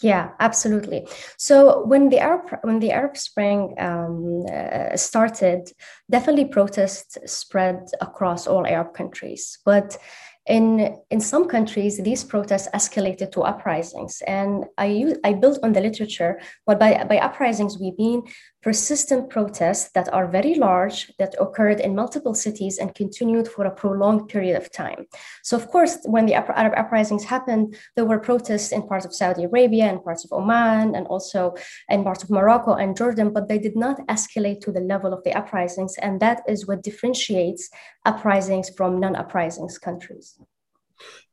[0.02, 1.08] Yeah, absolutely.
[1.38, 5.72] So when the Arab when the Arab Spring um, uh, started,
[6.12, 9.98] definitely protests spread across all Arab countries, but
[10.46, 14.22] in, in some countries, these protests escalated to uprisings.
[14.28, 18.24] And I, use, I built on the literature, but by, by uprisings, we mean
[18.64, 23.76] persistent protests that are very large, that occurred in multiple cities and continued for a
[23.76, 25.06] prolonged period of time.
[25.44, 29.44] So, of course, when the Arab uprisings happened, there were protests in parts of Saudi
[29.44, 31.54] Arabia and parts of Oman and also
[31.90, 35.24] in parts of Morocco and Jordan, but they did not escalate to the level of
[35.24, 35.98] the uprisings.
[35.98, 37.70] And that is what differentiates
[38.06, 40.40] uprisings from non uprisings countries.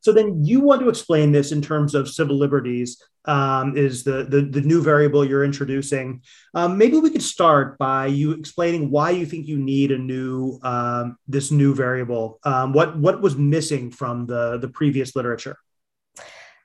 [0.01, 4.23] So then you want to explain this in terms of civil liberties um, is the,
[4.23, 6.21] the, the new variable you're introducing.
[6.53, 10.59] Um, maybe we could start by you explaining why you think you need a new
[10.63, 12.39] um, this new variable.
[12.43, 15.57] Um, what what was missing from the the previous literature?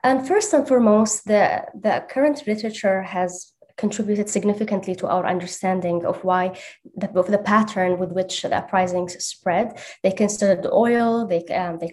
[0.03, 6.23] And first and foremost, the the current literature has contributed significantly to our understanding of
[6.25, 6.57] why
[6.97, 9.79] the, of the pattern with which the uprisings spread.
[10.03, 11.91] They considered oil, they, um, they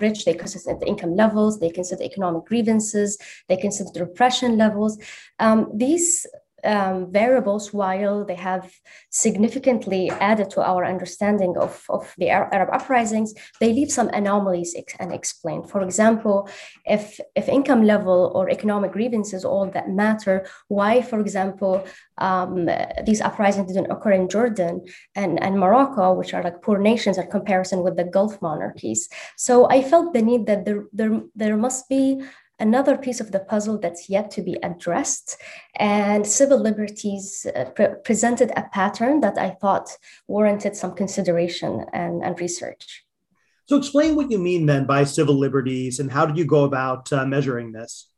[0.00, 3.18] rich, they considered the income levels, they considered economic grievances,
[3.48, 4.98] they considered repression levels.
[5.38, 6.26] Um, these
[6.64, 8.72] um, variables, while they have
[9.10, 15.70] significantly added to our understanding of, of the Arab uprisings, they leave some anomalies unexplained.
[15.70, 16.48] For example,
[16.84, 21.84] if, if income level or economic grievances all that matter, why, for example,
[22.18, 22.68] um,
[23.04, 27.30] these uprisings didn't occur in Jordan and, and Morocco, which are like poor nations in
[27.30, 29.08] comparison with the Gulf monarchies.
[29.36, 32.22] So I felt the need that there, there, there must be
[32.58, 35.36] another piece of the puzzle that's yet to be addressed.
[35.76, 42.22] And civil liberties uh, pre- presented a pattern that I thought warranted some consideration and,
[42.22, 43.04] and research.
[43.66, 47.12] So, explain what you mean then by civil liberties and how did you go about
[47.12, 48.08] uh, measuring this?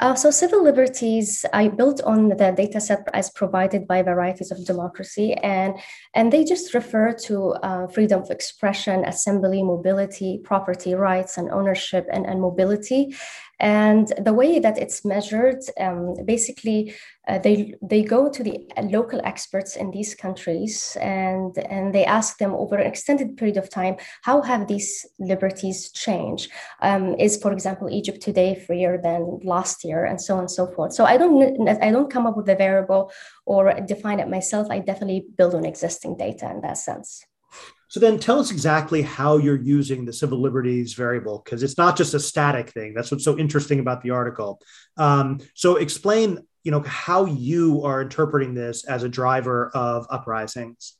[0.00, 4.64] Uh, so civil liberties, I built on the data set as provided by varieties of
[4.64, 5.74] democracy, and,
[6.14, 12.06] and they just refer to uh, freedom of expression, assembly, mobility, property rights, and ownership
[12.12, 13.14] and, and mobility.
[13.58, 16.94] And the way that it's measured, um, basically,
[17.26, 22.38] uh, they they go to the local experts in these countries and and they ask
[22.38, 26.50] them over an extended period of time how have these liberties changed
[26.82, 30.66] um, is for example egypt today freer than last year and so on and so
[30.66, 33.10] forth so i don't i don't come up with a variable
[33.44, 37.24] or define it myself i definitely build on existing data in that sense
[37.88, 41.96] so then tell us exactly how you're using the civil liberties variable, because it's not
[41.96, 42.94] just a static thing.
[42.94, 44.60] That's what's so interesting about the article.
[44.96, 50.94] Um, so explain, you know, how you are interpreting this as a driver of uprisings.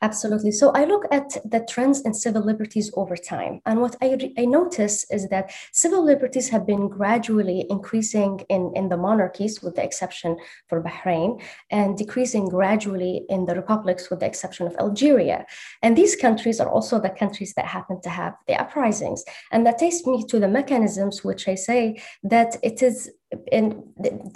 [0.00, 0.50] Absolutely.
[0.50, 3.60] So I look at the trends in civil liberties over time.
[3.66, 8.88] And what I, I notice is that civil liberties have been gradually increasing in, in
[8.88, 14.26] the monarchies, with the exception for Bahrain, and decreasing gradually in the republics, with the
[14.26, 15.44] exception of Algeria.
[15.82, 19.22] And these countries are also the countries that happen to have the uprisings.
[19.52, 23.10] And that takes me to the mechanisms which I say that it is
[23.50, 23.82] in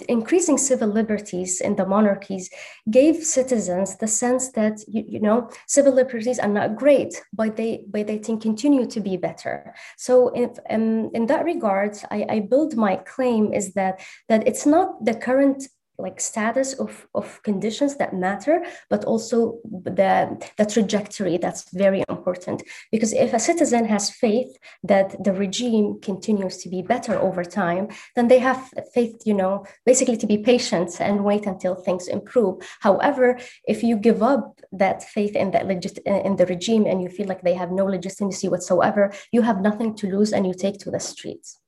[0.07, 2.49] increasing civil liberties in the monarchies
[2.89, 7.83] gave citizens the sense that you, you, know civil liberties are not great but they
[7.89, 9.73] but they can continue to be better.
[9.97, 14.65] So if, um, in that regard I, I build my claim is that that it's
[14.65, 21.37] not the current like status of, of conditions that matter, but also the, the trajectory
[21.37, 22.63] that's very important.
[22.91, 27.89] Because if a citizen has faith that the regime continues to be better over time,
[28.15, 32.55] then they have faith, you know, basically to be patient and wait until things improve.
[32.81, 37.09] However, if you give up that faith in that legit in the regime and you
[37.09, 40.77] feel like they have no legitimacy whatsoever, you have nothing to lose and you take
[40.79, 41.59] to the streets.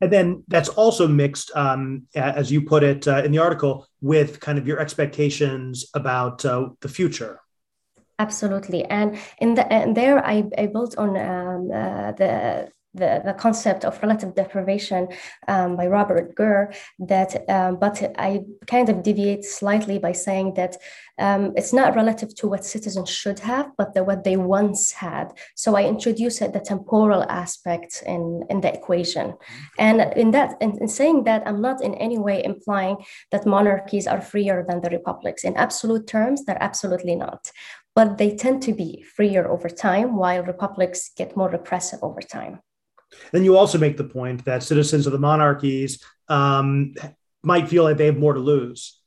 [0.00, 4.40] And then that's also mixed, um, as you put it uh, in the article, with
[4.40, 7.40] kind of your expectations about uh, the future.
[8.18, 13.34] Absolutely, and in the and there I, I built on um, uh, the the, the
[13.34, 15.08] concept of relative deprivation
[15.46, 20.76] um, by Robert Gurr that um, but I kind of deviate slightly by saying that
[21.18, 25.32] um, it's not relative to what citizens should have but the, what they once had.
[25.54, 29.34] So I introduce the temporal aspect in, in the equation.
[29.78, 32.96] And in that in, in saying that I'm not in any way implying
[33.30, 35.44] that monarchies are freer than the republics.
[35.44, 37.52] In absolute terms they're absolutely not.
[37.94, 42.60] But they tend to be freer over time while republics get more repressive over time
[43.32, 46.94] then you also make the point that citizens of the monarchies um,
[47.42, 49.00] might feel like they have more to lose.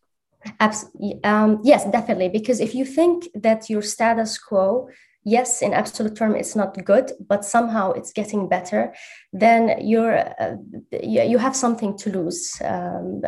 [1.23, 2.29] Um, yes, definitely.
[2.29, 4.89] Because if you think that your status quo,
[5.23, 8.93] yes, in absolute term, it's not good, but somehow it's getting better,
[9.31, 10.55] then you're uh,
[11.01, 13.21] you have something to lose um,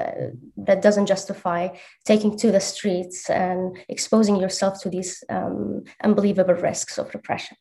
[0.58, 1.70] that doesn't justify
[2.04, 7.56] taking to the streets and exposing yourself to these um, unbelievable risks of repression.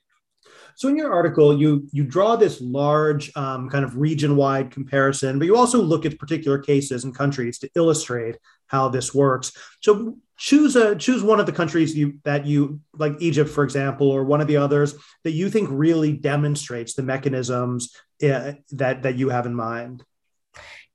[0.76, 5.46] So in your article, you you draw this large um, kind of region-wide comparison, but
[5.46, 9.52] you also look at particular cases and countries to illustrate how this works.
[9.80, 14.10] So choose a choose one of the countries you that you like Egypt, for example,
[14.10, 19.16] or one of the others that you think really demonstrates the mechanisms uh, that that
[19.16, 20.04] you have in mind.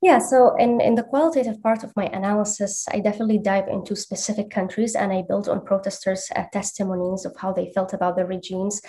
[0.02, 4.48] Yeah, so in, in the qualitative part of my analysis, I definitely dive into specific
[4.48, 8.80] countries and I build on protesters' uh, testimonies of how they felt about the regimes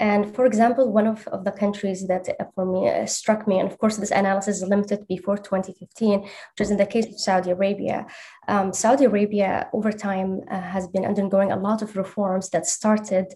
[0.00, 3.60] and for example, one of, of the countries that uh, for me uh, struck me,
[3.60, 7.20] and of course, this analysis is limited before 2015, which is in the case of
[7.20, 8.06] Saudi Arabia.
[8.48, 13.26] Um, Saudi Arabia, over time, uh, has been undergoing a lot of reforms that started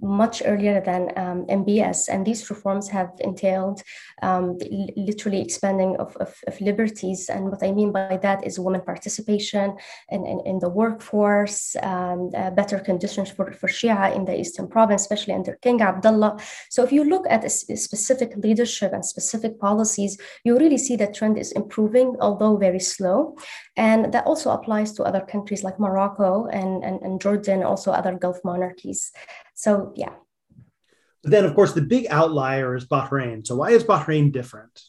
[0.00, 2.08] much earlier than um, MBS.
[2.08, 3.82] And these reforms have entailed
[4.22, 4.58] um,
[4.96, 7.28] literally expanding of, of, of, liberties.
[7.28, 9.76] And what I mean by that is women participation
[10.10, 14.68] in, in, in the workforce, um, uh, better conditions for, for Shia in the Eastern
[14.68, 16.38] province, especially under King Abdullah.
[16.70, 21.38] So if you look at specific leadership and specific policies, you really see that trend
[21.38, 23.36] is improving, although very slow.
[23.76, 28.14] And that also applies to other countries like Morocco and, and, and Jordan, also other
[28.14, 29.12] Gulf monarchies.
[29.54, 30.14] So, yeah.
[31.22, 33.46] But then, of course, the big outlier is Bahrain.
[33.46, 34.82] So, why is Bahrain different?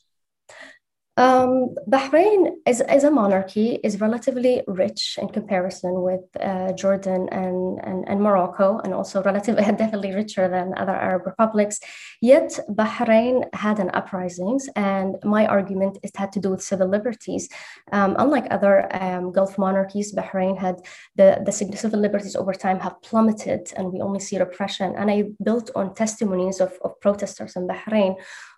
[1.18, 7.80] Um, Bahrain as, as a monarchy is relatively rich in comparison with uh, Jordan and,
[7.80, 11.80] and, and Morocco, and also relatively definitely richer than other Arab republics.
[12.22, 17.47] Yet Bahrain had an uprisings, and my argument it had to do with civil liberties.
[17.93, 20.82] Um, unlike other um, Gulf monarchies, Bahrain had
[21.16, 24.93] the, the civil liberties over time have plummeted, and we only see repression.
[24.97, 28.18] And I built on testimonies of, of protesters in Bahrain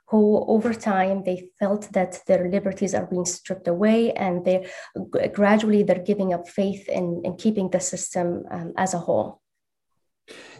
[0.10, 4.68] who over time they felt that their liberties are being stripped away and they
[5.34, 9.42] gradually they're giving up faith in, in keeping the system um, as a whole.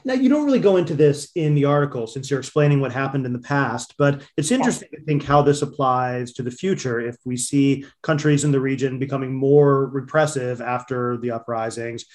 [0.06, 3.26] Now you don't really go into this in the article since you're explaining what happened
[3.26, 7.00] in the past but it's interesting to think how this applies to the future.
[7.00, 12.06] If we see countries in the region becoming more repressive after the uprisings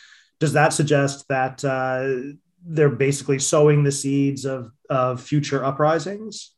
[0.40, 6.51] does that suggest that uh, they're basically sowing the seeds of, of future uprisings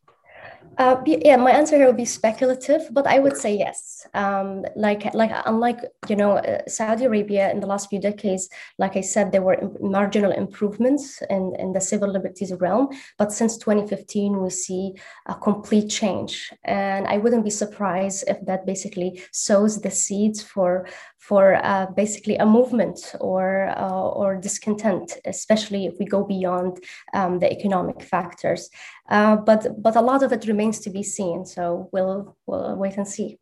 [0.79, 4.07] uh, yeah, my answer here would be speculative, but I would say yes.
[4.15, 8.49] Um, like, like unlike you know uh, Saudi Arabia in the last few decades,
[8.79, 12.89] like I said, there were marginal improvements in, in the civil liberties realm.
[13.19, 14.95] But since 2015, we see
[15.27, 20.87] a complete change, and I wouldn't be surprised if that basically sows the seeds for
[21.19, 26.79] for uh, basically a movement or uh, or discontent, especially if we go beyond
[27.15, 28.69] um, the economic factors.
[29.09, 31.45] Uh, but but a lot of it remains to be seen.
[31.45, 33.39] So we'll we'll wait and see.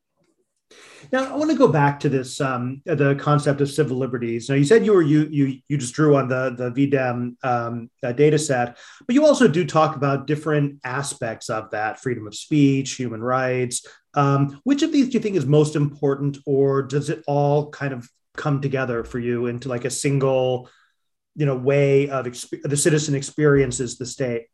[1.12, 4.48] Now I want to go back to this um, the concept of civil liberties.
[4.48, 7.90] Now you said you were you you you just drew on the the V-Dem um,
[8.02, 12.34] uh, data set, but you also do talk about different aspects of that: freedom of
[12.34, 13.86] speech, human rights.
[14.14, 17.92] Um, which of these do you think is most important, or does it all kind
[17.92, 20.68] of come together for you into like a single,
[21.34, 24.46] you know, way of exp- the citizen experiences the state?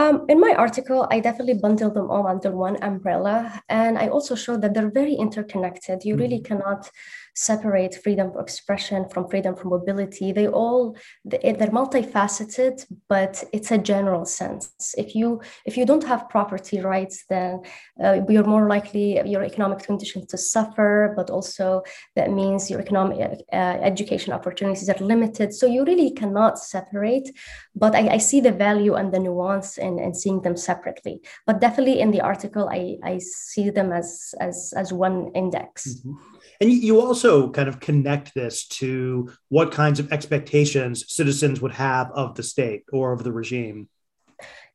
[0.00, 3.62] Um, in my article, I definitely bundle them all under one umbrella.
[3.68, 6.06] And I also show that they're very interconnected.
[6.06, 6.56] You really mm-hmm.
[6.56, 6.90] cannot
[7.34, 10.32] separate freedom of expression from freedom from mobility.
[10.32, 14.94] They all they're multifaceted, but it's a general sense.
[14.96, 17.62] If you if you don't have property rights, then
[18.02, 21.12] uh, you're more likely your economic conditions to suffer.
[21.16, 21.82] But also
[22.16, 25.54] that means your economic uh, education opportunities are limited.
[25.54, 27.28] So you really cannot separate.
[27.74, 31.20] But I, I see the value and the nuance in, in seeing them separately.
[31.46, 35.88] But definitely in the article, I, I see them as as as one index.
[35.88, 36.29] Mm-hmm.
[36.60, 42.10] And you also kind of connect this to what kinds of expectations citizens would have
[42.12, 43.88] of the state or of the regime.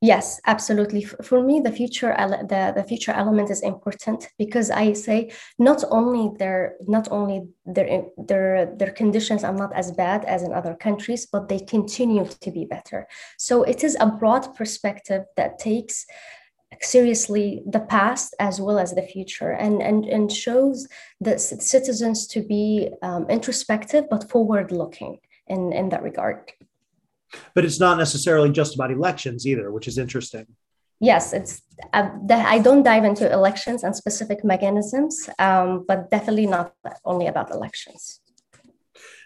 [0.01, 1.03] Yes, absolutely.
[1.03, 6.31] For me, the future the, the future element is important because I say not only
[6.37, 11.25] their not only their their their conditions are not as bad as in other countries,
[11.25, 13.07] but they continue to be better.
[13.37, 16.05] So it is a broad perspective that takes
[16.81, 20.87] seriously the past as well as the future and and, and shows
[21.19, 26.51] the citizens to be um, introspective but forward looking in in that regard.
[27.53, 30.45] But it's not necessarily just about elections either which is interesting.
[31.01, 31.61] Yes it's
[31.91, 36.73] uh, i don't dive into elections and specific mechanisms um, but definitely not
[37.03, 38.21] only about elections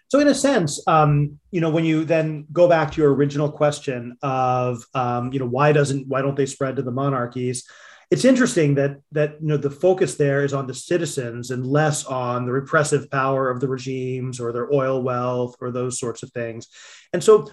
[0.09, 3.51] so, in a sense, um, you know, when you then go back to your original
[3.51, 7.69] question of, um, you know, why doesn't why don't they spread to the monarchies?
[8.09, 12.05] It's interesting that that you know the focus there is on the citizens and less
[12.05, 16.31] on the repressive power of the regimes or their oil wealth or those sorts of
[16.31, 16.69] things.
[17.13, 17.51] And so,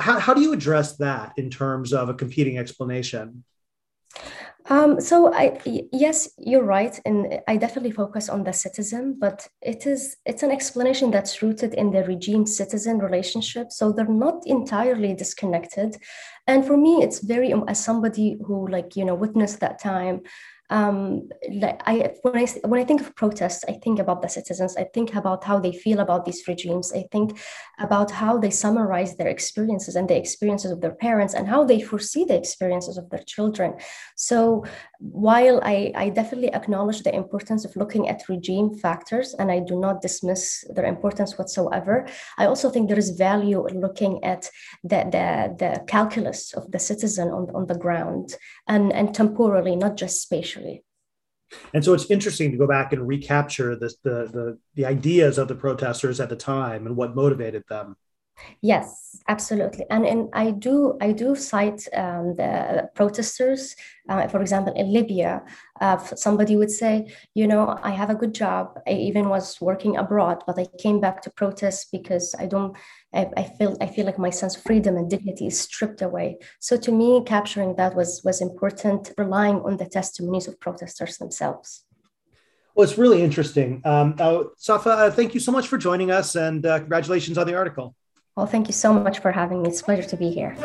[0.00, 3.44] how, how do you address that in terms of a competing explanation?
[4.70, 5.60] Um, so I
[5.92, 10.50] yes, you're right, and I definitely focus on the citizen, but it is it's an
[10.50, 13.70] explanation that's rooted in the regime-citizen relationship.
[13.70, 15.98] So they're not entirely disconnected,
[16.46, 20.22] and for me, it's very as somebody who like you know witnessed that time
[20.70, 21.28] um,
[21.62, 24.76] I when I when I think of protests, I think about the citizens.
[24.76, 26.92] I think about how they feel about these regimes.
[26.92, 27.38] I think
[27.78, 31.80] about how they summarize their experiences and the experiences of their parents and how they
[31.82, 33.74] foresee the experiences of their children.
[34.16, 34.64] So
[34.98, 39.78] while I, I definitely acknowledge the importance of looking at regime factors and I do
[39.78, 42.06] not dismiss their importance whatsoever,
[42.38, 44.48] I also think there is value in looking at
[44.82, 48.36] the, the, the calculus of the citizen on, on the ground
[48.66, 50.53] and, and temporally, not just spatially.
[51.72, 55.48] And so it's interesting to go back and recapture this, the, the, the ideas of
[55.48, 57.96] the protesters at the time and what motivated them.
[58.60, 63.76] Yes, absolutely, and and I do I do cite um, the protesters.
[64.08, 65.42] Uh, for example, in Libya,
[65.80, 68.78] uh, somebody would say, you know, I have a good job.
[68.86, 72.76] I even was working abroad, but I came back to protest because I don't.
[73.14, 76.38] I, I feel I feel like my sense of freedom and dignity is stripped away.
[76.58, 81.84] So to me, capturing that was was important, relying on the testimonies of protesters themselves.
[82.74, 83.80] Well, it's really interesting.
[83.84, 87.46] Um, uh, Safa, uh, thank you so much for joining us, and uh, congratulations on
[87.46, 87.94] the article.
[88.36, 89.68] Well, thank you so much for having me.
[89.68, 90.56] It's a pleasure to be here.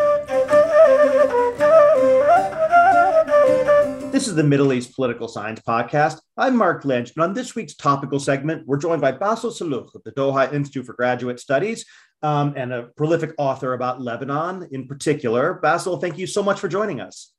[4.12, 6.20] This is the Middle East Political Science Podcast.
[6.36, 10.04] I'm Marc Lynch, and on this week's topical segment, we're joined by Bassel Salloukh of
[10.04, 11.86] the Doha Institute for Graduate Studies
[12.24, 15.60] um, and a prolific author about Lebanon in particular.
[15.64, 17.32] Bassel, thank you so much for joining us.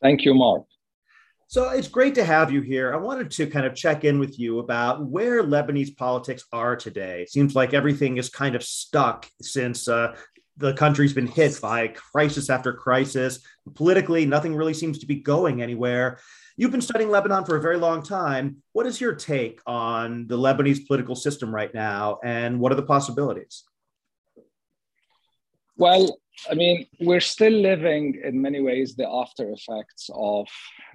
[0.00, 0.62] Thank you, Marc.
[1.54, 2.92] So it's great to have you here.
[2.92, 7.22] I wanted to kind of check in with you about where Lebanese politics are today.
[7.22, 10.16] It seems like everything is kind of stuck since uh,
[10.56, 13.38] the country's been hit by crisis after crisis.
[13.76, 16.18] Politically, nothing really seems to be going anywhere.
[16.56, 18.56] You've been studying Lebanon for a very long time.
[18.72, 22.82] What is your take on the Lebanese political system right now, and what are the
[22.82, 23.62] possibilities?
[25.76, 26.18] Well,
[26.50, 30.46] I mean, we're still living in many ways the after effects of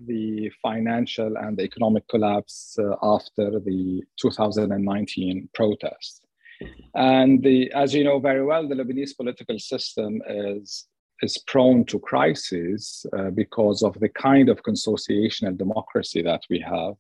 [0.06, 6.22] the financial and the economic collapse uh, after the 2019 protests.
[6.94, 10.86] And the, as you know very well, the Lebanese political system is,
[11.22, 16.96] is prone to crises uh, because of the kind of consociational democracy that we have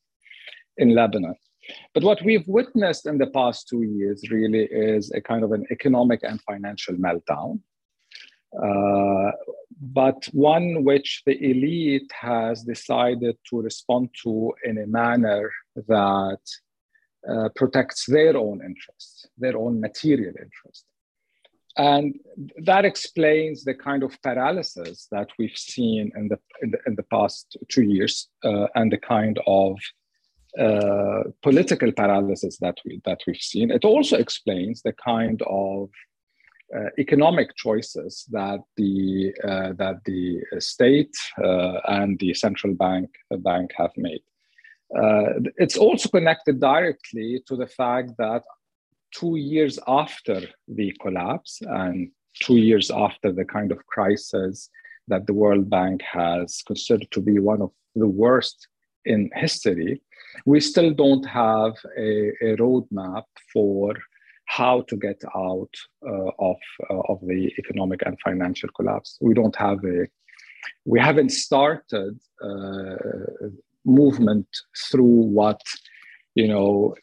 [0.78, 1.36] in Lebanon.
[1.94, 5.66] But what we've witnessed in the past two years really is a kind of an
[5.72, 7.60] economic and financial meltdown
[8.54, 9.32] uh,
[9.82, 15.52] but one which the elite has decided to respond to in a manner
[15.88, 16.40] that
[17.30, 20.86] uh, protects their own interests, their own material interests.
[21.78, 22.20] And
[22.64, 27.04] that explains the kind of paralysis that we've seen in the, in the, in the
[27.04, 29.78] past two years uh, and the kind of
[30.58, 33.72] uh, political paralysis that, we, that we've seen.
[33.72, 35.90] It also explains the kind of
[36.98, 43.10] economic choices that the uh, that the state uh, and the central bank
[43.40, 44.22] bank have made.
[44.96, 48.44] Uh, it's also connected directly to the fact that
[49.12, 52.12] two years after the collapse and
[52.42, 54.70] two years after the kind of crisis
[55.08, 58.68] that the World Bank has considered to be one of the worst
[59.06, 60.02] in history,
[60.46, 63.96] we still don't have a, a roadmap for
[64.50, 65.70] how to get out
[66.04, 66.58] uh, of,
[66.90, 69.16] uh, of the economic and financial collapse.
[69.22, 70.08] We don't have a,
[70.86, 72.96] we haven't started uh,
[73.86, 74.48] movement
[74.90, 75.62] through what,
[76.34, 76.96] you know,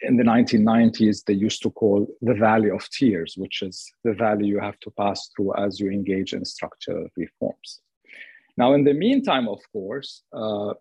[0.00, 4.46] in the 1990s, they used to call the Valley of Tears, which is the valley
[4.46, 7.80] you have to pass through as you engage in structural reforms.
[8.56, 10.72] Now, in the meantime, of course, uh,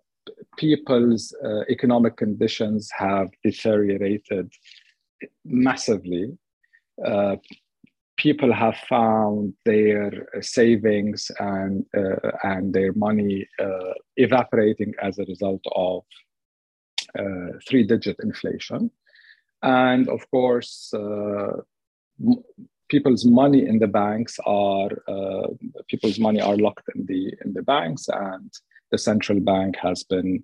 [0.57, 4.53] people's uh, economic conditions have deteriorated
[5.45, 6.37] massively.
[7.03, 7.35] Uh,
[8.17, 15.63] people have found their savings and uh, and their money uh, evaporating as a result
[15.75, 16.03] of
[17.17, 18.91] uh, three-digit inflation,
[19.61, 21.57] and of course, uh,
[22.19, 22.43] m-
[22.89, 25.47] people's money in the banks are uh,
[25.87, 28.51] people's money are locked in the in the banks, and
[28.91, 30.43] the central bank has been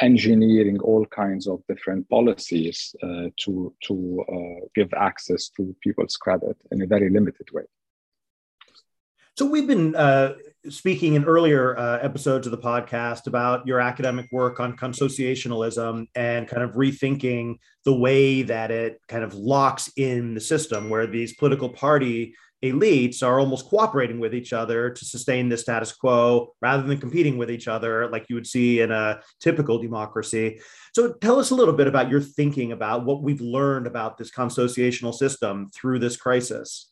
[0.00, 6.56] engineering all kinds of different policies uh, to to uh, give access to people's credit
[6.70, 7.64] in a very limited way.
[9.36, 10.34] So we've been uh,
[10.68, 16.46] speaking in earlier uh, episodes of the podcast about your academic work on consociationalism and
[16.46, 21.34] kind of rethinking the way that it kind of locks in the system, where these
[21.34, 22.34] political party
[22.64, 27.36] elites are almost cooperating with each other to sustain the status quo rather than competing
[27.36, 30.60] with each other like you would see in a typical democracy.
[30.94, 34.30] So tell us a little bit about your thinking about what we've learned about this
[34.30, 36.90] consociational system through this crisis.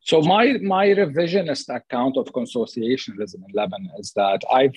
[0.00, 4.76] So my my revisionist account of consociationism in Lebanon is that I've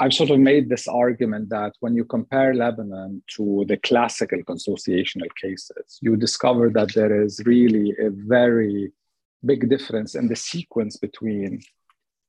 [0.00, 5.28] I've sort of made this argument that when you compare Lebanon to the classical consociational
[5.40, 8.92] cases, you discover that there is really a very
[9.44, 11.60] big difference in the sequence between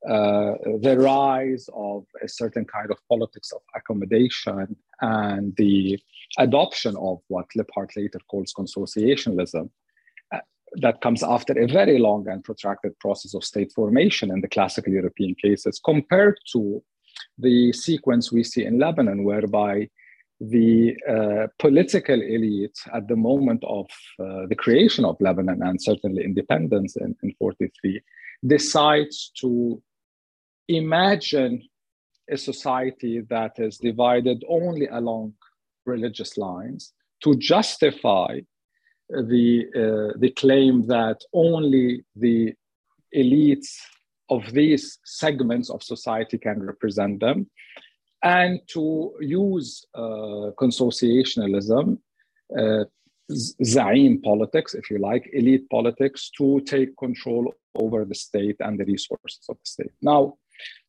[0.08, 6.00] uh, the rise of a certain kind of politics of accommodation and the
[6.38, 9.70] adoption of what Lijphart later calls consociationalism
[10.34, 10.40] uh,
[10.76, 14.94] that comes after a very long and protracted process of state formation in the classical
[14.94, 16.82] European cases compared to
[17.40, 19.90] the sequence we see in Lebanon, whereby
[20.40, 23.88] the uh, political elite at the moment of
[24.20, 28.02] uh, the creation of Lebanon and certainly independence in, in 43
[28.48, 29.82] decides to
[30.70, 31.62] imagine
[32.30, 35.34] a society that is divided only along
[35.86, 38.40] religious lines to justify
[39.10, 42.54] the, uh, the claim that only the
[43.16, 43.80] elites
[44.30, 47.50] of these segments of society can represent them,
[48.24, 51.98] and to use uh, consociationalism,
[52.58, 52.84] uh,
[53.64, 58.86] Zaim politics, if you like, elite politics, to take control over the state and the
[58.86, 59.92] resources of the state.
[60.02, 60.34] Now,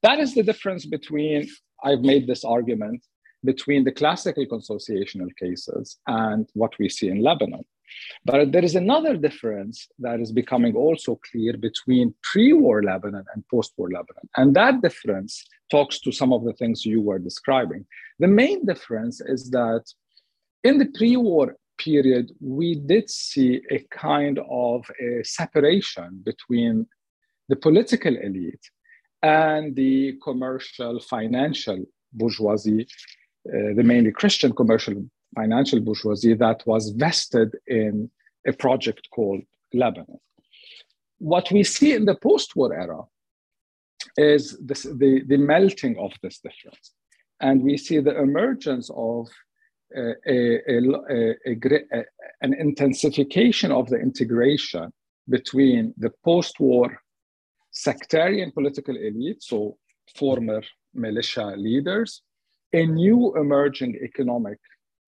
[0.03, 1.49] that is the difference between,
[1.85, 3.05] I've made this argument,
[3.45, 7.65] between the classical consociational cases and what we see in Lebanon.
[8.25, 13.45] But there is another difference that is becoming also clear between pre war Lebanon and
[13.51, 14.29] post war Lebanon.
[14.37, 17.87] And that difference talks to some of the things you were describing.
[18.19, 19.85] The main difference is that
[20.65, 26.87] in the pre war period, we did see a kind of a separation between
[27.49, 28.67] the political elite
[29.23, 32.87] and the commercial financial bourgeoisie,
[33.49, 34.95] uh, the mainly Christian commercial
[35.35, 38.11] financial bourgeoisie that was vested in
[38.47, 40.19] a project called Lebanon.
[41.19, 43.03] What we see in the post war era
[44.17, 46.93] is this, the, the melting of this difference.
[47.41, 49.29] And we see the emergence of
[49.97, 50.79] a, a,
[51.47, 52.05] a,
[52.43, 54.93] an intensification of the integration
[55.29, 57.01] between the post war
[57.71, 59.77] sectarian political elite, so
[60.17, 60.63] former
[60.95, 62.23] militia leaders,
[62.73, 64.59] a new emerging economic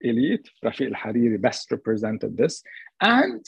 [0.03, 2.63] elite, Rafiq al-Hariri best represented this,
[3.01, 3.45] and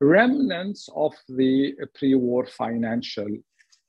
[0.00, 3.28] remnants of the pre-war financial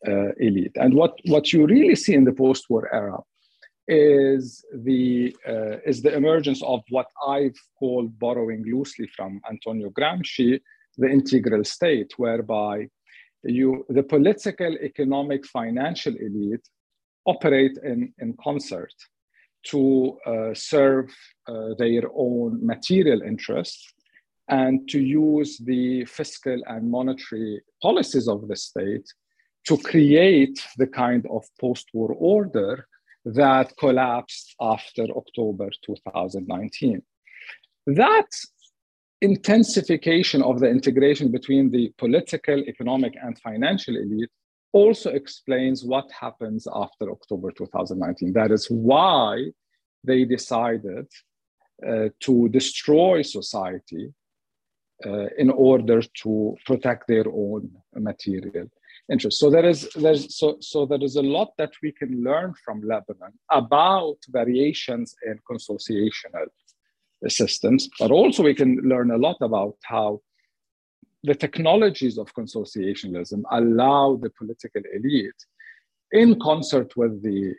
[0.07, 0.75] uh, elite.
[0.75, 3.17] And what, what you really see in the post-war era
[3.87, 10.59] is the, uh, is the emergence of what I've called, borrowing loosely from Antonio Gramsci,
[10.97, 12.87] the integral state, whereby
[13.43, 16.67] you, the political, economic, financial elite
[17.25, 18.93] operate in, in concert
[19.65, 21.09] to uh, serve
[21.47, 23.93] uh, their own material interests
[24.47, 29.07] and to use the fiscal and monetary policies of the state
[29.65, 32.87] to create the kind of post war order
[33.25, 37.01] that collapsed after October 2019.
[37.87, 38.27] That
[39.21, 44.29] intensification of the integration between the political, economic, and financial elite
[44.75, 48.33] also explains what happens after October 2019.
[48.33, 49.51] That is why
[50.03, 51.07] they decided
[51.87, 54.13] uh, to destroy society
[55.05, 58.67] uh, in order to protect their own material
[59.09, 59.39] interest.
[59.39, 62.81] So there is there's so so there is a lot that we can learn from
[62.81, 66.47] Lebanon about variations in consociational
[67.27, 70.19] systems, but also we can learn a lot about how
[71.25, 75.41] the technologies of consociationalism allow the political elite,
[76.11, 77.53] in concert with the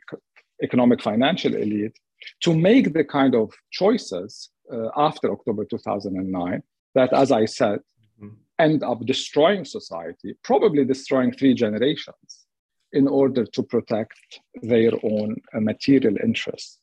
[0.62, 1.96] economic financial elite,
[2.42, 6.62] to make the kind of choices uh, after October 2009
[6.94, 7.80] that, as I said,
[8.20, 8.34] mm-hmm.
[8.58, 12.46] end up destroying society, probably destroying three generations
[12.92, 14.18] in order to protect
[14.62, 16.78] their own uh, material interests.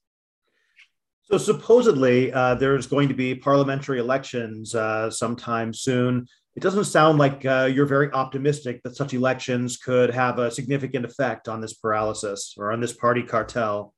[1.23, 6.27] So supposedly uh, there's going to be parliamentary elections uh, sometime soon.
[6.55, 11.03] It doesn't sound like uh, you're very optimistic that such elections could have a significant
[11.03, 13.93] effect on this paralysis or on this party cartel.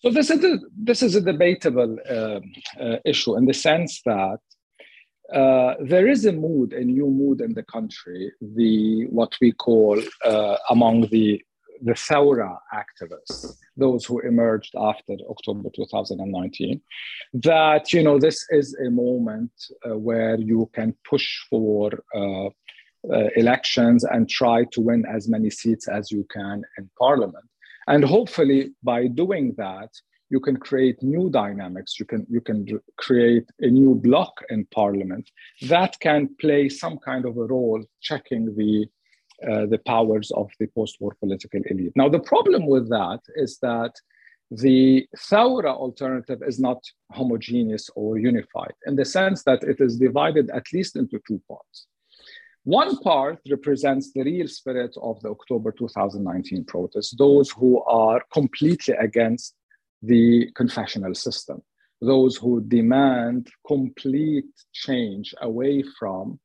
[0.00, 2.40] So this is a, this is a debatable uh,
[2.78, 4.38] uh, issue in the sense that
[5.32, 9.98] uh, there is a mood, a new mood in the country, the what we call
[10.24, 11.42] uh, among the
[11.82, 16.80] the Thawra activists, those who emerged after October 2019,
[17.34, 19.52] that you know this is a moment
[19.84, 22.48] uh, where you can push for uh,
[23.36, 27.44] elections and try to win as many seats as you can in parliament.
[27.86, 29.90] And hopefully by doing that
[30.30, 32.66] you can create new dynamics you can you can
[32.96, 35.30] create a new bloc in parliament
[35.68, 38.86] that can play some kind of a role checking the
[39.50, 41.92] uh, the powers of the post-war political elite.
[41.96, 43.94] Now the problem with that is that
[44.50, 46.82] the Thawra alternative is not
[47.12, 51.86] homogeneous or unified in the sense that it is divided at least into two parts.
[52.64, 58.94] One part represents the real spirit of the October 2019 protests, those who are completely
[58.94, 59.54] against
[60.02, 61.62] the confessional system,
[62.00, 66.38] those who demand complete change away from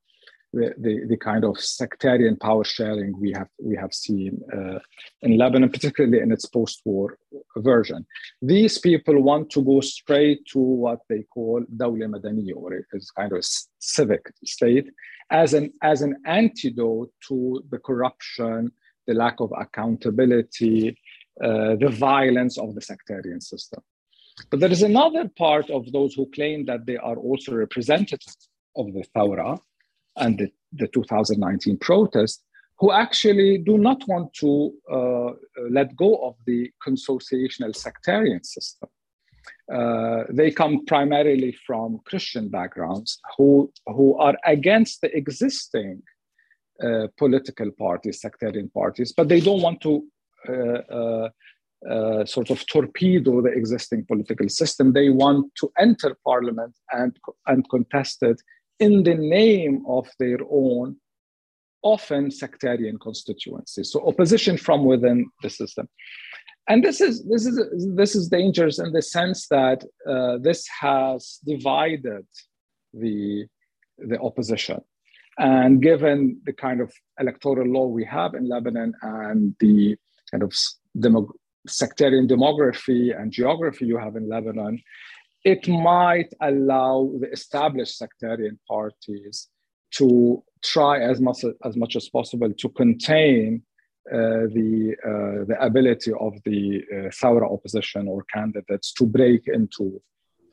[0.54, 4.80] the, the, kind of sectarian power sharing we have we have seen uh,
[5.22, 7.18] in Lebanon, particularly in its post-war
[7.58, 8.06] version.
[8.42, 13.32] These people want to go straight to what they call dawla madani, or it's kind
[13.32, 13.48] of a
[13.80, 14.90] civic state,
[15.30, 18.72] as an as an antidote to the corruption,
[19.06, 20.98] the lack of accountability,
[21.44, 23.82] uh, the violence of the sectarian system.
[24.50, 28.94] But there is another part of those who claim that they are also representatives of
[28.94, 29.60] the Thawra,
[30.20, 32.44] and the, the 2019 protest
[32.80, 35.32] who actually do not want to uh,
[35.70, 38.90] let go of the consociational sectarian system.
[39.74, 46.02] Uh, they come primarily from Christian backgrounds who, who are against the existing
[46.82, 50.04] uh, political parties, sectarian parties, but they don't want to
[50.48, 51.30] uh, uh,
[51.90, 54.94] uh, sort of torpedo the existing political system.
[54.94, 57.16] They want to enter parliament and,
[57.48, 58.42] and contest it
[58.80, 60.98] in the name of their own,
[61.82, 63.92] often sectarian constituencies.
[63.92, 65.88] So opposition from within the system.
[66.68, 67.58] And this is this is
[67.96, 72.28] this is dangerous in the sense that uh, this has divided
[72.94, 73.48] the
[73.98, 74.80] the opposition.
[75.40, 79.96] And given the kind of electoral law we have in Lebanon and the
[80.32, 80.54] kind of
[81.00, 81.34] demo-
[81.68, 84.82] sectarian demography and geography you have in Lebanon,
[85.44, 89.48] it might allow the established sectarian parties
[89.92, 93.64] to try as much as, much as possible to contain
[94.12, 96.84] uh, the, uh, the ability of the
[97.24, 100.02] uh, opposition or candidates to break into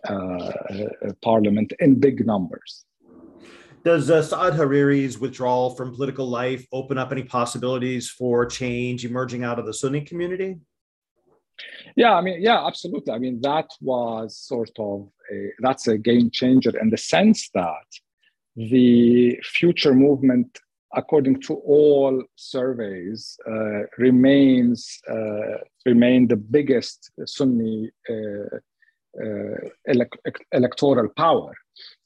[0.09, 0.53] uh,
[1.23, 2.85] parliament in big numbers.
[3.85, 9.45] Does uh, Saad Hariri's withdrawal from political life open up any possibilities for change emerging
[9.45, 10.57] out of the Sunni community?
[11.97, 13.13] Yeah, I mean, yeah, absolutely.
[13.13, 17.87] I mean, that was sort of a, that's a game changer in the sense that
[18.57, 20.59] the future movement,
[20.95, 28.57] according to all surveys, uh, remains uh, remain the biggest Sunni uh,
[29.19, 31.55] uh ele- electoral power.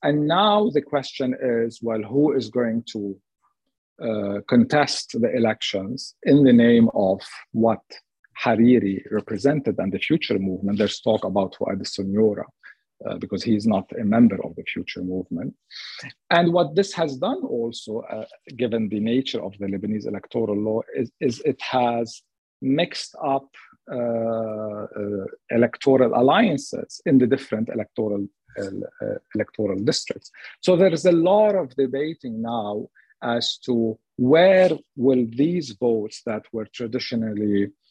[0.03, 3.21] And now the question is, well, who is going to
[4.03, 7.21] uh, contest the elections in the name of
[7.53, 7.83] what
[8.43, 10.79] Hariri represented and the future movement.
[10.79, 12.45] There's talk about Fouad Siniora
[13.07, 15.55] uh, because he is not a member of the future movement.
[16.31, 18.25] And what this has done also, uh,
[18.57, 22.23] given the nature of the Lebanese electoral law, is, is it has
[22.63, 23.49] mixed up
[23.93, 28.27] uh, uh, electoral alliances in the different electoral
[28.59, 30.31] uh, electoral districts.
[30.61, 32.89] So there is a lot of debating now
[33.23, 37.90] as to where will these votes that were traditionally uh, uh,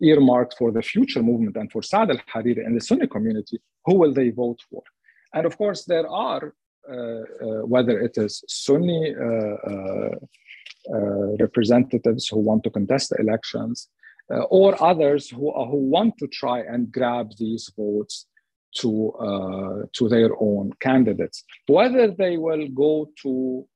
[0.00, 4.12] earmarked for the future movement and for Saad al-Hariri and the Sunni community, who will
[4.12, 4.82] they vote for?
[5.34, 6.54] And of course, there are,
[6.88, 9.14] uh, uh whether it is Sunni
[10.92, 13.88] uh, representatives who want to contest the elections,
[14.50, 18.26] or others who, who want to try and grab these votes
[18.78, 21.44] to uh, to their own candidates.
[21.66, 23.66] Whether they will go to,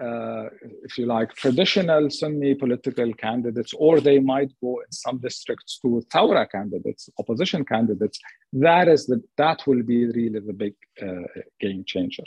[0.00, 0.46] uh,
[0.82, 6.02] if you like, traditional Sunni political candidates, or they might go in some districts to
[6.12, 8.18] Thawra candidates, opposition candidates,
[8.52, 11.28] that is the that will be really the big uh,
[11.60, 12.24] game changer.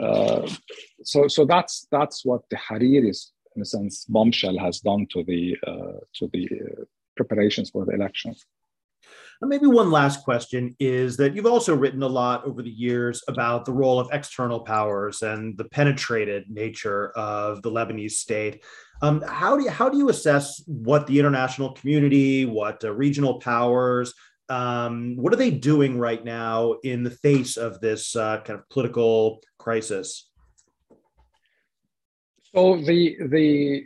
[0.00, 0.48] Uh,
[1.02, 5.56] so so that's that's what the Hariri's in a sense bombshell has done to the
[5.66, 6.84] uh, to the uh,
[7.16, 8.44] preparations for the elections.
[9.42, 13.64] Maybe one last question is that you've also written a lot over the years about
[13.64, 18.64] the role of external powers and the penetrated nature of the Lebanese state.
[19.02, 23.38] Um, how do you, how do you assess what the international community, what uh, regional
[23.38, 24.14] powers,
[24.48, 28.68] um, what are they doing right now in the face of this uh, kind of
[28.70, 30.30] political crisis?
[32.54, 33.84] So the the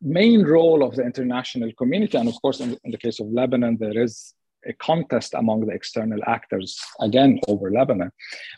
[0.00, 3.78] main role of the international community, and of course, in, in the case of Lebanon,
[3.80, 4.34] there is
[4.66, 8.10] a contest among the external actors again over Lebanon.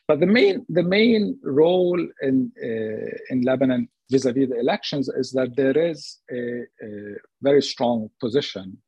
[0.08, 5.56] But the main the main role in uh, in Lebanon vis-a-vis the elections is that
[5.56, 8.78] there is a, a very strong position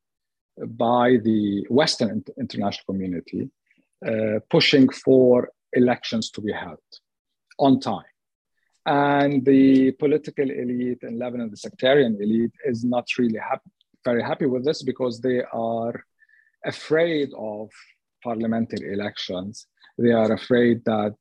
[0.65, 3.49] by the Western international community
[4.05, 6.89] uh, pushing for elections to be held
[7.59, 8.13] on time.
[8.85, 13.69] And the political elite in Lebanon, the sectarian elite, is not really happy,
[14.05, 16.05] very happy with this because they are
[16.65, 17.69] afraid of
[18.23, 19.67] parliamentary elections.
[19.97, 21.15] They are afraid that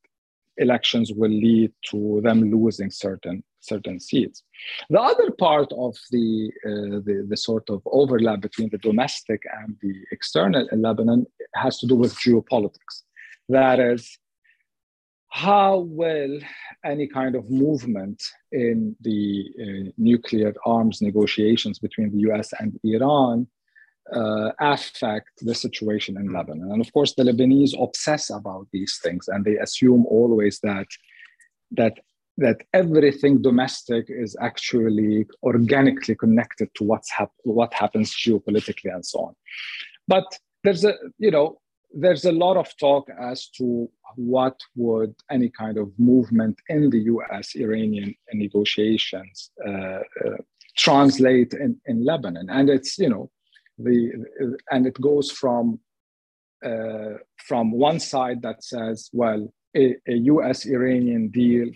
[0.59, 4.43] elections will lead to them losing certain certain seats.
[4.91, 9.76] The other part of the, uh, the, the sort of overlap between the domestic and
[9.82, 13.03] the external in Lebanon has to do with geopolitics.
[13.49, 14.18] That is,
[15.30, 16.39] how will
[16.84, 18.22] any kind of movement
[18.53, 23.49] in the uh, nuclear arms negotiations between the US and Iran
[24.12, 26.70] uh, affect the situation in Lebanon.
[26.72, 30.86] And of course, the Lebanese obsess about these things, and they assume always that
[31.72, 31.94] that
[32.38, 39.20] that everything domestic is actually organically connected to what's hap- what happens geopolitically and so
[39.20, 39.34] on.
[40.07, 41.59] But there's a you know
[41.92, 47.00] there's a lot of talk as to what would any kind of movement in the
[47.14, 47.54] U.S.
[47.54, 50.36] Iranian negotiations uh, uh,
[50.76, 53.30] translate in, in Lebanon, and it's you know
[53.79, 55.81] the and it goes from
[56.64, 61.68] uh, from one side that says, well, a, a U.S.-Iranian deal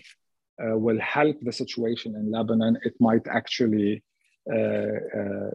[0.61, 2.77] uh, will help the situation in Lebanon.
[2.83, 4.03] It might actually
[4.51, 5.51] uh, uh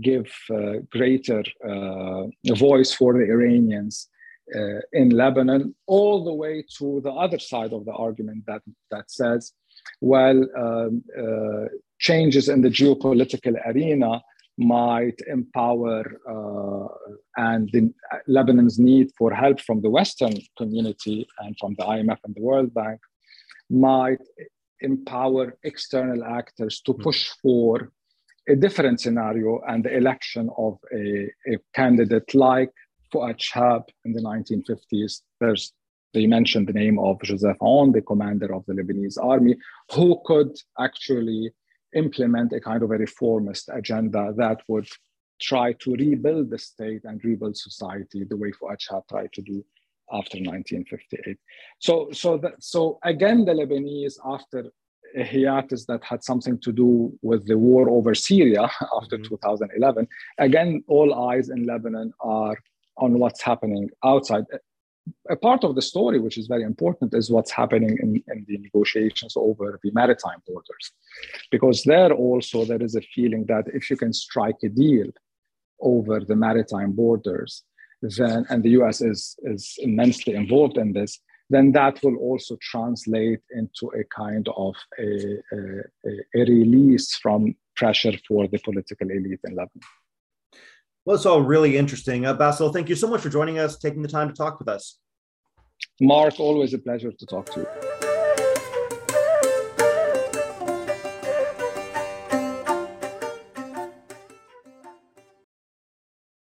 [0.00, 2.24] give uh, greater uh,
[2.54, 4.08] voice for the Iranians
[4.92, 9.52] in Lebanon, all the way to the other side of the argument that that says,
[10.00, 11.02] well, um,
[11.98, 14.20] changes in the geopolitical arena
[14.56, 16.86] might empower uh,
[17.36, 17.92] and the,
[18.28, 22.72] Lebanon's need for help from the Western community and from the IMF and the World
[22.72, 23.00] Bank
[23.68, 24.20] might
[24.80, 27.90] empower external actors to push for
[28.48, 32.70] a different scenario and the election of a, a candidate like
[33.12, 35.22] Fuad Shahab in the 1950s.
[35.40, 35.72] There's
[36.12, 39.56] they mentioned the name of Joseph Aoun, the commander of the Lebanese army,
[39.92, 41.52] who could actually
[41.94, 44.88] implement a kind of a reformist agenda that would
[45.40, 49.64] try to rebuild the state and rebuild society the way Shahab tried to do
[50.12, 51.36] after 1958.
[51.78, 54.70] So, so, that, so again, the Lebanese, after
[55.16, 58.62] a hiatus that had something to do with the war over Syria
[58.96, 59.34] after mm-hmm.
[59.34, 62.56] 2011, again, all eyes in Lebanon are
[62.96, 64.44] on what's happening outside
[65.30, 68.58] a part of the story, which is very important, is what's happening in, in, the
[68.58, 70.92] negotiations over the maritime borders.
[71.50, 75.06] Because there also there is a feeling that if you can strike a deal
[75.80, 77.62] over the maritime borders,
[78.02, 83.40] then and the US is, is immensely involved in this, then that will also translate
[83.50, 89.54] into a kind of a, a, a release from pressure for the political elite in
[89.54, 89.80] Lebanon.
[91.04, 92.24] Well, it's all really interesting.
[92.24, 94.68] Uh, Bassel, thank you so much for joining us, taking the time to talk with
[94.68, 94.98] us.
[96.00, 98.03] Marc, always a pleasure to talk to you.